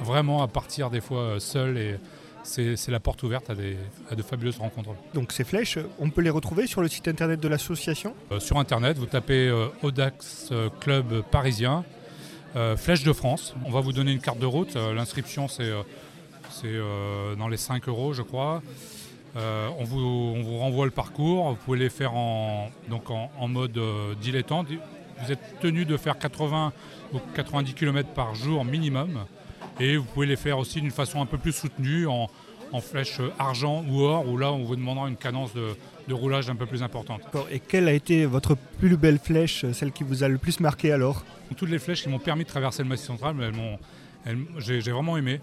vraiment 0.00 0.42
à 0.42 0.48
partir 0.48 0.90
des 0.90 1.00
fois 1.00 1.20
euh, 1.20 1.38
seuls 1.38 1.78
et 1.78 1.96
c'est 2.44 2.88
la 2.88 2.98
porte 2.98 3.22
ouverte 3.22 3.50
à, 3.50 3.54
des, 3.54 3.76
à 4.10 4.16
de 4.16 4.22
fabuleuses 4.22 4.58
rencontres. 4.58 4.90
Donc 5.14 5.30
ces 5.30 5.44
flèches, 5.44 5.78
on 6.00 6.10
peut 6.10 6.22
les 6.22 6.30
retrouver 6.30 6.66
sur 6.66 6.82
le 6.82 6.88
site 6.88 7.06
internet 7.06 7.38
de 7.38 7.46
l'association? 7.46 8.14
Euh, 8.32 8.40
sur 8.40 8.58
internet, 8.58 8.98
vous 8.98 9.06
tapez 9.06 9.48
Audax 9.82 10.52
Club 10.80 11.22
Parisien, 11.30 11.84
euh, 12.56 12.76
Flèche 12.76 13.04
de 13.04 13.12
France. 13.12 13.54
On 13.64 13.70
va 13.70 13.80
vous 13.80 13.92
donner 13.92 14.10
une 14.10 14.20
carte 14.20 14.40
de 14.40 14.46
route. 14.46 14.74
L'inscription, 14.74 15.46
c'est 15.46 15.70
dans 17.38 17.48
les 17.48 17.56
5 17.56 17.88
euros, 17.88 18.12
je 18.12 18.22
crois. 18.22 18.60
Euh, 19.36 19.68
on, 19.78 19.84
vous, 19.84 20.00
on 20.00 20.42
vous 20.42 20.58
renvoie 20.58 20.84
le 20.84 20.90
parcours. 20.90 21.50
Vous 21.50 21.56
pouvez 21.56 21.78
les 21.78 21.90
faire 21.90 22.14
en, 22.14 22.70
donc 22.88 23.10
en, 23.10 23.30
en 23.38 23.48
mode 23.48 23.76
euh, 23.78 24.14
dilettante. 24.20 24.66
Vous 25.22 25.32
êtes 25.32 25.60
tenu 25.60 25.84
de 25.84 25.96
faire 25.96 26.18
80 26.18 26.72
ou 27.12 27.20
90 27.34 27.74
km 27.74 28.08
par 28.10 28.34
jour 28.34 28.64
minimum. 28.64 29.24
Et 29.80 29.96
vous 29.96 30.04
pouvez 30.04 30.26
les 30.26 30.36
faire 30.36 30.58
aussi 30.58 30.80
d'une 30.80 30.90
façon 30.90 31.22
un 31.22 31.26
peu 31.26 31.38
plus 31.38 31.52
soutenue 31.52 32.06
en, 32.06 32.28
en 32.72 32.80
flèche 32.80 33.20
argent 33.38 33.84
ou 33.88 34.02
or, 34.02 34.28
où 34.28 34.36
là 34.36 34.52
on 34.52 34.64
vous 34.64 34.76
demandera 34.76 35.08
une 35.08 35.16
cadence 35.16 35.54
de, 35.54 35.68
de 36.08 36.14
roulage 36.14 36.50
un 36.50 36.56
peu 36.56 36.66
plus 36.66 36.82
importante. 36.82 37.22
Et 37.50 37.60
quelle 37.60 37.88
a 37.88 37.92
été 37.92 38.26
votre 38.26 38.56
plus 38.78 38.96
belle 38.96 39.18
flèche, 39.18 39.64
celle 39.72 39.92
qui 39.92 40.04
vous 40.04 40.22
a 40.24 40.28
le 40.28 40.38
plus 40.38 40.60
marqué 40.60 40.92
alors? 40.92 41.24
Toutes 41.56 41.70
les 41.70 41.78
flèches 41.78 42.02
qui 42.02 42.08
m'ont 42.08 42.18
permis 42.18 42.44
de 42.44 42.48
traverser 42.48 42.82
le 42.82 42.88
Massif 42.88 43.06
central, 43.06 43.36
j'ai 44.58 44.80
vraiment 44.80 45.16
aimé. 45.16 45.40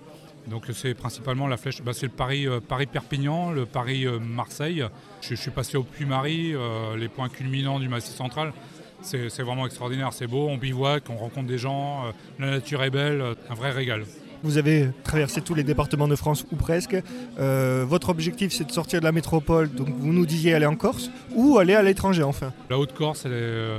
Donc 0.47 0.65
c'est 0.73 0.93
principalement 0.93 1.47
la 1.47 1.58
flèche, 1.58 1.82
bah, 1.84 1.93
c'est 1.93 2.08
le 2.08 2.12
Paris, 2.12 2.47
euh, 2.47 2.60
Paris-Perpignan, 2.60 3.51
le 3.51 3.65
Paris-Marseille. 3.65 4.84
je, 5.21 5.29
je 5.29 5.36
suis 5.36 5.51
passé 5.51 5.77
au 5.77 5.84
Puy-Marie, 5.84 6.55
euh, 6.55 6.95
les 6.97 7.08
points 7.08 7.29
culminants 7.29 7.79
du 7.79 7.88
Massif 7.88 8.15
central. 8.15 8.53
C'est 9.01 9.41
vraiment 9.41 9.65
extraordinaire, 9.65 10.12
c'est 10.12 10.27
beau, 10.27 10.47
on 10.49 10.57
bivouac, 10.57 11.03
on 11.09 11.17
rencontre 11.17 11.47
des 11.47 11.57
gens, 11.57 12.05
euh, 12.05 12.12
la 12.38 12.51
nature 12.51 12.83
est 12.83 12.89
belle, 12.89 13.21
euh, 13.21 13.33
un 13.49 13.53
vrai 13.53 13.71
régal. 13.71 14.03
Vous 14.43 14.57
avez 14.57 14.89
traversé 15.03 15.41
tous 15.41 15.53
les 15.53 15.63
départements 15.63 16.07
de 16.07 16.15
France 16.15 16.45
ou 16.51 16.55
presque. 16.55 16.95
Euh, 17.39 17.85
votre 17.88 18.09
objectif 18.09 18.53
c'est 18.53 18.63
de 18.63 18.71
sortir 18.71 18.99
de 18.99 19.05
la 19.05 19.12
métropole, 19.12 19.69
donc 19.69 19.89
vous 19.89 20.13
nous 20.13 20.25
disiez 20.25 20.53
aller 20.53 20.65
en 20.65 20.75
Corse 20.75 21.09
ou 21.35 21.57
aller 21.57 21.75
à 21.75 21.83
l'étranger 21.83 22.23
enfin. 22.23 22.53
La 22.69 22.77
Haute-Corse, 22.77 23.25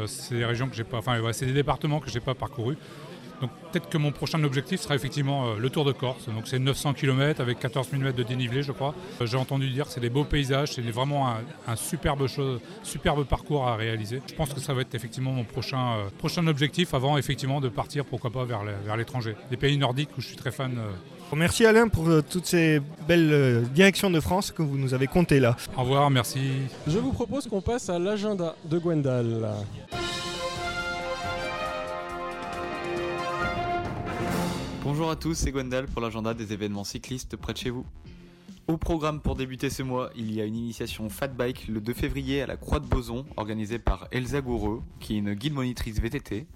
c'est 0.07 0.35
des, 0.35 0.45
régions 0.45 0.69
que 0.69 0.77
j'ai 0.77 0.85
pas, 0.85 0.99
enfin, 0.99 1.19
c'est 1.33 1.47
des 1.47 1.53
départements 1.53 2.01
que 2.01 2.11
j'ai 2.11 2.21
pas 2.21 2.35
parcourus. 2.35 2.77
Peut-être 3.73 3.89
que 3.89 3.99
mon 3.99 4.13
prochain 4.13 4.43
objectif 4.45 4.81
sera 4.81 4.95
effectivement 4.95 5.49
euh, 5.49 5.59
le 5.59 5.71
Tour 5.71 5.85
de 5.85 5.93
Corse. 5.93 6.27
Donc 6.27 6.47
c'est 6.47 6.59
900 6.59 6.95
km 6.95 7.41
avec 7.41 7.59
14 7.59 7.89
000 7.91 8.03
mètres 8.03 8.17
de 8.17 8.23
dénivelé, 8.23 8.63
je 8.63 8.73
crois. 8.73 8.95
Euh, 9.21 9.27
j'ai 9.27 9.37
entendu 9.37 9.69
dire 9.71 9.87
que 9.87 9.93
c'est 9.93 10.01
des 10.01 10.11
beaux 10.11 10.25
paysages, 10.25 10.73
c'est 10.73 10.83
vraiment 10.83 11.29
un, 11.29 11.39
un 11.69 11.77
superbe 11.77 12.27
chose, 12.27 12.61
superbe 12.83 13.25
parcours 13.25 13.67
à 13.69 13.77
réaliser. 13.77 14.21
Je 14.29 14.35
pense 14.35 14.53
que 14.53 14.61
ça 14.61 14.75
va 14.75 14.83
être 14.83 14.95
effectivement 14.95 15.33
mon 15.33 15.45
prochain, 15.45 15.93
euh, 15.99 16.09
prochain 16.19 16.47
objectif 16.47 16.95
avant 16.95 17.17
effectivement 17.17 17.61
de 17.61 17.69
partir, 17.69 18.05
pourquoi 18.05 18.31
pas, 18.31 18.45
vers 18.45 18.97
l'étranger. 18.97 19.37
Des 19.51 19.57
pays 19.57 19.77
nordiques 19.79 20.11
où 20.19 20.21
je 20.21 20.27
suis 20.27 20.37
très 20.37 20.51
fan. 20.51 20.73
euh. 20.79 21.37
Merci 21.37 21.65
Alain 21.65 21.87
pour 21.87 22.09
euh, 22.09 22.23
toutes 22.29 22.47
ces 22.47 22.81
belles 23.07 23.31
euh, 23.33 23.61
directions 23.63 24.11
de 24.11 24.19
France 24.19 24.51
que 24.51 24.63
vous 24.63 24.77
nous 24.77 24.95
avez 24.95 25.07
comptées 25.07 25.39
là. 25.39 25.57
Au 25.77 25.83
revoir, 25.83 26.11
merci. 26.11 26.41
Je 26.89 26.99
vous 26.99 27.13
propose 27.13 27.47
qu'on 27.47 27.61
passe 27.61 27.89
à 27.89 27.99
l'agenda 28.01 28.57
de 28.65 28.79
Gwendal. 28.79 29.49
Bonjour 34.83 35.11
à 35.11 35.17
tous, 35.17 35.35
c'est 35.35 35.53
Gwendal 35.53 35.87
pour 35.89 36.01
l'agenda 36.01 36.33
des 36.33 36.55
événements 36.55 36.85
cyclistes 36.85 37.37
près 37.37 37.53
de 37.53 37.59
chez 37.59 37.69
vous. 37.69 37.85
Au 38.67 38.79
programme 38.79 39.21
pour 39.21 39.37
débuter 39.37 39.69
ce 39.69 39.83
mois, 39.83 40.11
il 40.17 40.33
y 40.33 40.41
a 40.41 40.47
une 40.47 40.57
initiation 40.57 41.11
Fat 41.11 41.29
Bike 41.29 41.69
le 41.69 41.83
2 41.83 41.93
février 41.93 42.41
à 42.41 42.47
la 42.47 42.57
Croix 42.57 42.81
de 42.81 42.87
Boson, 42.87 43.27
organisée 43.37 43.79
par 43.79 44.09
Elsa 44.11 44.41
Goureux, 44.41 44.83
qui 44.99 45.17
est 45.17 45.19
une 45.19 45.35
guide 45.35 45.53
monitrice 45.53 46.01
VTT. 46.01 46.47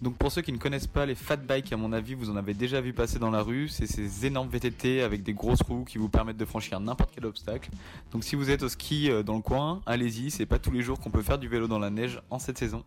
Donc 0.00 0.16
pour 0.16 0.32
ceux 0.32 0.40
qui 0.40 0.50
ne 0.50 0.56
connaissent 0.56 0.86
pas 0.86 1.04
les 1.04 1.14
Fat 1.14 1.36
Bike, 1.36 1.70
à 1.74 1.76
mon 1.76 1.92
avis, 1.92 2.14
vous 2.14 2.30
en 2.30 2.36
avez 2.36 2.54
déjà 2.54 2.80
vu 2.80 2.94
passer 2.94 3.18
dans 3.18 3.30
la 3.30 3.42
rue. 3.42 3.68
C'est 3.68 3.86
ces 3.86 4.24
énormes 4.24 4.48
VTT 4.48 5.02
avec 5.02 5.22
des 5.22 5.34
grosses 5.34 5.62
roues 5.62 5.84
qui 5.84 5.98
vous 5.98 6.08
permettent 6.08 6.38
de 6.38 6.46
franchir 6.46 6.80
n'importe 6.80 7.10
quel 7.14 7.26
obstacle. 7.26 7.70
Donc 8.12 8.24
si 8.24 8.34
vous 8.34 8.48
êtes 8.48 8.62
au 8.62 8.70
ski 8.70 9.10
euh, 9.10 9.22
dans 9.22 9.36
le 9.36 9.42
coin, 9.42 9.82
allez-y, 9.84 10.30
c'est 10.30 10.46
pas 10.46 10.58
tous 10.58 10.70
les 10.70 10.80
jours 10.80 10.98
qu'on 10.98 11.10
peut 11.10 11.22
faire 11.22 11.38
du 11.38 11.48
vélo 11.48 11.68
dans 11.68 11.78
la 11.78 11.90
neige 11.90 12.18
en 12.30 12.38
cette 12.38 12.56
saison. 12.56 12.82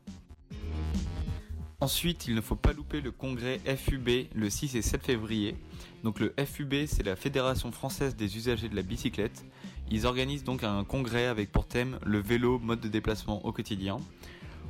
Ensuite, 1.82 2.28
il 2.28 2.36
ne 2.36 2.42
faut 2.42 2.56
pas 2.56 2.72
louper 2.72 3.02
le 3.02 3.12
congrès 3.12 3.60
FUB 3.60 4.28
le 4.34 4.50
6 4.50 4.76
et 4.76 4.82
7 4.82 5.04
février. 5.04 5.58
Donc 6.04 6.20
le 6.20 6.34
FUB, 6.38 6.86
c'est 6.88 7.04
la 7.04 7.16
Fédération 7.16 7.72
française 7.72 8.16
des 8.16 8.38
usagers 8.38 8.70
de 8.70 8.76
la 8.76 8.82
bicyclette. 8.82 9.46
Ils 9.92 10.06
organisent 10.06 10.46
donc 10.46 10.64
un 10.64 10.84
congrès 10.86 11.26
avec 11.26 11.52
pour 11.52 11.68
thème 11.68 12.00
le 12.06 12.20
vélo, 12.20 12.60
mode 12.60 12.80
de 12.80 12.88
déplacement 12.88 13.46
au 13.46 13.52
quotidien. 13.52 13.98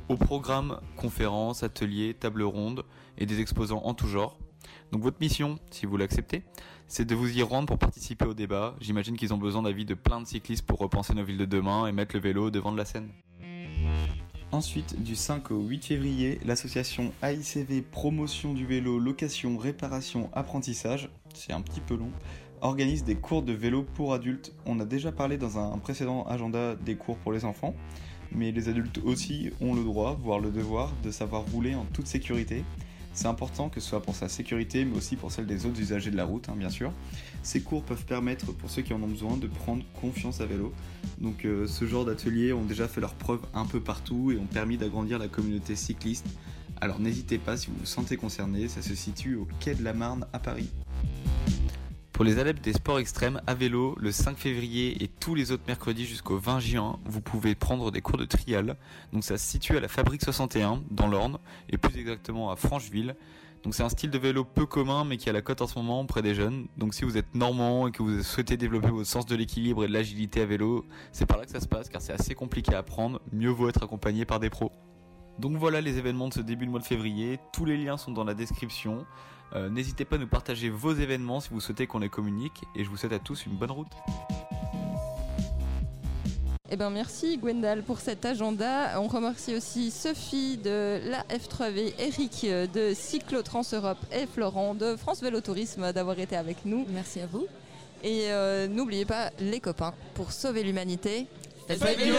Au 0.08 0.16
programme, 0.16 0.80
conférences, 0.96 1.62
ateliers, 1.62 2.14
tables 2.14 2.42
rondes 2.42 2.84
et 3.18 3.26
des 3.26 3.40
exposants 3.40 3.82
en 3.84 3.94
tout 3.94 4.08
genre. 4.08 4.38
Donc 4.90 5.02
votre 5.02 5.20
mission, 5.20 5.58
si 5.70 5.86
vous 5.86 5.96
l'acceptez, 5.96 6.42
c'est 6.88 7.04
de 7.04 7.14
vous 7.14 7.38
y 7.38 7.42
rendre 7.42 7.68
pour 7.68 7.78
participer 7.78 8.26
au 8.26 8.34
débat. 8.34 8.74
J'imagine 8.80 9.16
qu'ils 9.16 9.32
ont 9.32 9.38
besoin 9.38 9.62
d'avis 9.62 9.84
de 9.84 9.94
plein 9.94 10.20
de 10.20 10.26
cyclistes 10.26 10.66
pour 10.66 10.78
repenser 10.78 11.14
nos 11.14 11.24
villes 11.24 11.38
de 11.38 11.44
demain 11.44 11.86
et 11.86 11.92
mettre 11.92 12.16
le 12.16 12.20
vélo 12.20 12.50
devant 12.50 12.72
de 12.72 12.76
la 12.76 12.84
scène. 12.84 13.10
Ensuite, 14.56 15.02
du 15.02 15.16
5 15.16 15.50
au 15.50 15.60
8 15.60 15.84
février, 15.84 16.40
l'association 16.46 17.12
AICV 17.22 17.82
Promotion 17.82 18.54
du 18.54 18.64
vélo, 18.64 18.98
location, 18.98 19.58
réparation, 19.58 20.30
apprentissage, 20.32 21.10
c'est 21.34 21.52
un 21.52 21.60
petit 21.60 21.80
peu 21.80 21.94
long, 21.94 22.10
organise 22.62 23.04
des 23.04 23.16
cours 23.16 23.42
de 23.42 23.52
vélo 23.52 23.82
pour 23.82 24.14
adultes. 24.14 24.54
On 24.64 24.80
a 24.80 24.86
déjà 24.86 25.12
parlé 25.12 25.36
dans 25.36 25.58
un 25.58 25.76
précédent 25.76 26.24
agenda 26.24 26.74
des 26.74 26.96
cours 26.96 27.18
pour 27.18 27.32
les 27.32 27.44
enfants, 27.44 27.74
mais 28.32 28.50
les 28.50 28.70
adultes 28.70 28.98
aussi 29.04 29.50
ont 29.60 29.74
le 29.74 29.84
droit, 29.84 30.18
voire 30.18 30.38
le 30.38 30.50
devoir, 30.50 30.90
de 31.04 31.10
savoir 31.10 31.44
rouler 31.52 31.74
en 31.74 31.84
toute 31.92 32.06
sécurité. 32.06 32.64
C'est 33.16 33.28
important 33.28 33.70
que 33.70 33.80
ce 33.80 33.88
soit 33.88 34.02
pour 34.02 34.14
sa 34.14 34.28
sécurité, 34.28 34.84
mais 34.84 34.94
aussi 34.94 35.16
pour 35.16 35.32
celle 35.32 35.46
des 35.46 35.64
autres 35.64 35.80
usagers 35.80 36.10
de 36.10 36.18
la 36.18 36.26
route, 36.26 36.50
hein, 36.50 36.54
bien 36.54 36.68
sûr. 36.68 36.92
Ces 37.42 37.62
cours 37.62 37.82
peuvent 37.82 38.04
permettre, 38.04 38.52
pour 38.52 38.68
ceux 38.68 38.82
qui 38.82 38.92
en 38.92 39.02
ont 39.02 39.08
besoin, 39.08 39.38
de 39.38 39.46
prendre 39.46 39.82
confiance 39.98 40.42
à 40.42 40.46
vélo. 40.46 40.74
Donc 41.18 41.46
euh, 41.46 41.66
ce 41.66 41.86
genre 41.86 42.04
d'ateliers 42.04 42.52
ont 42.52 42.64
déjà 42.64 42.86
fait 42.86 43.00
leurs 43.00 43.14
preuves 43.14 43.40
un 43.54 43.64
peu 43.64 43.80
partout 43.80 44.32
et 44.32 44.36
ont 44.36 44.44
permis 44.44 44.76
d'agrandir 44.76 45.18
la 45.18 45.28
communauté 45.28 45.76
cycliste. 45.76 46.26
Alors 46.78 47.00
n'hésitez 47.00 47.38
pas 47.38 47.56
si 47.56 47.68
vous 47.68 47.76
vous 47.80 47.86
sentez 47.86 48.18
concerné, 48.18 48.68
ça 48.68 48.82
se 48.82 48.94
situe 48.94 49.36
au 49.36 49.48
quai 49.60 49.74
de 49.74 49.82
la 49.82 49.94
Marne 49.94 50.26
à 50.34 50.38
Paris. 50.38 50.68
Pour 52.16 52.24
les 52.24 52.38
adeptes 52.38 52.64
des 52.64 52.72
sports 52.72 52.98
extrêmes 52.98 53.42
à 53.46 53.52
vélo, 53.52 53.94
le 54.00 54.10
5 54.10 54.38
février 54.38 55.04
et 55.04 55.06
tous 55.06 55.34
les 55.34 55.52
autres 55.52 55.64
mercredis 55.68 56.06
jusqu'au 56.06 56.38
20 56.38 56.60
juin, 56.60 56.98
vous 57.04 57.20
pouvez 57.20 57.54
prendre 57.54 57.90
des 57.90 58.00
cours 58.00 58.16
de 58.16 58.24
trial. 58.24 58.78
Donc 59.12 59.22
ça 59.22 59.36
se 59.36 59.44
situe 59.44 59.76
à 59.76 59.80
la 59.80 59.88
Fabrique 59.88 60.22
61 60.24 60.82
dans 60.90 61.08
l'Orne 61.08 61.38
et 61.68 61.76
plus 61.76 61.98
exactement 61.98 62.50
à 62.50 62.56
Francheville. 62.56 63.16
Donc 63.64 63.74
c'est 63.74 63.82
un 63.82 63.90
style 63.90 64.10
de 64.10 64.16
vélo 64.16 64.44
peu 64.44 64.64
commun 64.64 65.04
mais 65.04 65.18
qui 65.18 65.28
a 65.28 65.32
la 65.34 65.42
cote 65.42 65.60
en 65.60 65.66
ce 65.66 65.78
moment 65.78 66.00
auprès 66.00 66.22
des 66.22 66.34
jeunes. 66.34 66.68
Donc 66.78 66.94
si 66.94 67.04
vous 67.04 67.18
êtes 67.18 67.34
normand 67.34 67.86
et 67.86 67.92
que 67.92 68.02
vous 68.02 68.22
souhaitez 68.22 68.56
développer 68.56 68.88
votre 68.88 69.06
sens 69.06 69.26
de 69.26 69.36
l'équilibre 69.36 69.84
et 69.84 69.86
de 69.86 69.92
l'agilité 69.92 70.40
à 70.40 70.46
vélo, 70.46 70.86
c'est 71.12 71.26
par 71.26 71.36
là 71.36 71.44
que 71.44 71.50
ça 71.50 71.60
se 71.60 71.68
passe 71.68 71.90
car 71.90 72.00
c'est 72.00 72.14
assez 72.14 72.34
compliqué 72.34 72.74
à 72.74 72.78
apprendre. 72.78 73.20
Mieux 73.30 73.50
vaut 73.50 73.68
être 73.68 73.82
accompagné 73.82 74.24
par 74.24 74.40
des 74.40 74.48
pros. 74.48 74.72
Donc 75.38 75.58
voilà 75.58 75.82
les 75.82 75.98
événements 75.98 76.28
de 76.28 76.34
ce 76.34 76.40
début 76.40 76.64
de 76.64 76.70
mois 76.70 76.80
de 76.80 76.86
février. 76.86 77.38
Tous 77.52 77.66
les 77.66 77.76
liens 77.76 77.98
sont 77.98 78.12
dans 78.12 78.24
la 78.24 78.32
description. 78.32 79.04
Euh, 79.54 79.68
N'hésitez 79.68 80.04
pas 80.04 80.16
à 80.16 80.18
nous 80.18 80.26
partager 80.26 80.68
vos 80.68 80.92
événements 80.92 81.40
si 81.40 81.50
vous 81.50 81.60
souhaitez 81.60 81.86
qu'on 81.86 82.00
les 82.00 82.08
communique 82.08 82.62
et 82.74 82.84
je 82.84 82.90
vous 82.90 82.96
souhaite 82.96 83.12
à 83.12 83.18
tous 83.18 83.46
une 83.46 83.52
bonne 83.56 83.70
route. 83.70 83.92
Eh 86.68 86.74
ben 86.76 86.90
merci 86.90 87.38
Gwendal 87.38 87.82
pour 87.84 88.00
cet 88.00 88.24
agenda. 88.24 89.00
On 89.00 89.06
remercie 89.06 89.54
aussi 89.54 89.92
Sophie 89.92 90.56
de 90.56 90.98
la 91.08 91.22
F3V, 91.30 91.94
Eric 91.98 92.44
de 92.74 92.92
Cyclo 92.92 93.42
Trans 93.42 93.62
Europe 93.72 93.98
et 94.12 94.26
Florent 94.26 94.74
de 94.74 94.96
France 94.96 95.22
Vélo 95.22 95.40
Tourisme 95.40 95.92
d'avoir 95.92 96.18
été 96.18 96.36
avec 96.36 96.64
nous. 96.64 96.84
Merci 96.88 97.20
à 97.20 97.26
vous. 97.26 97.46
Et 98.02 98.32
euh, 98.32 98.66
n'oubliez 98.66 99.04
pas 99.04 99.30
les 99.38 99.60
copains 99.60 99.94
pour 100.14 100.32
sauver 100.32 100.64
l'humanité. 100.64 101.26
Faites 101.68 101.78
vélo 101.78 102.16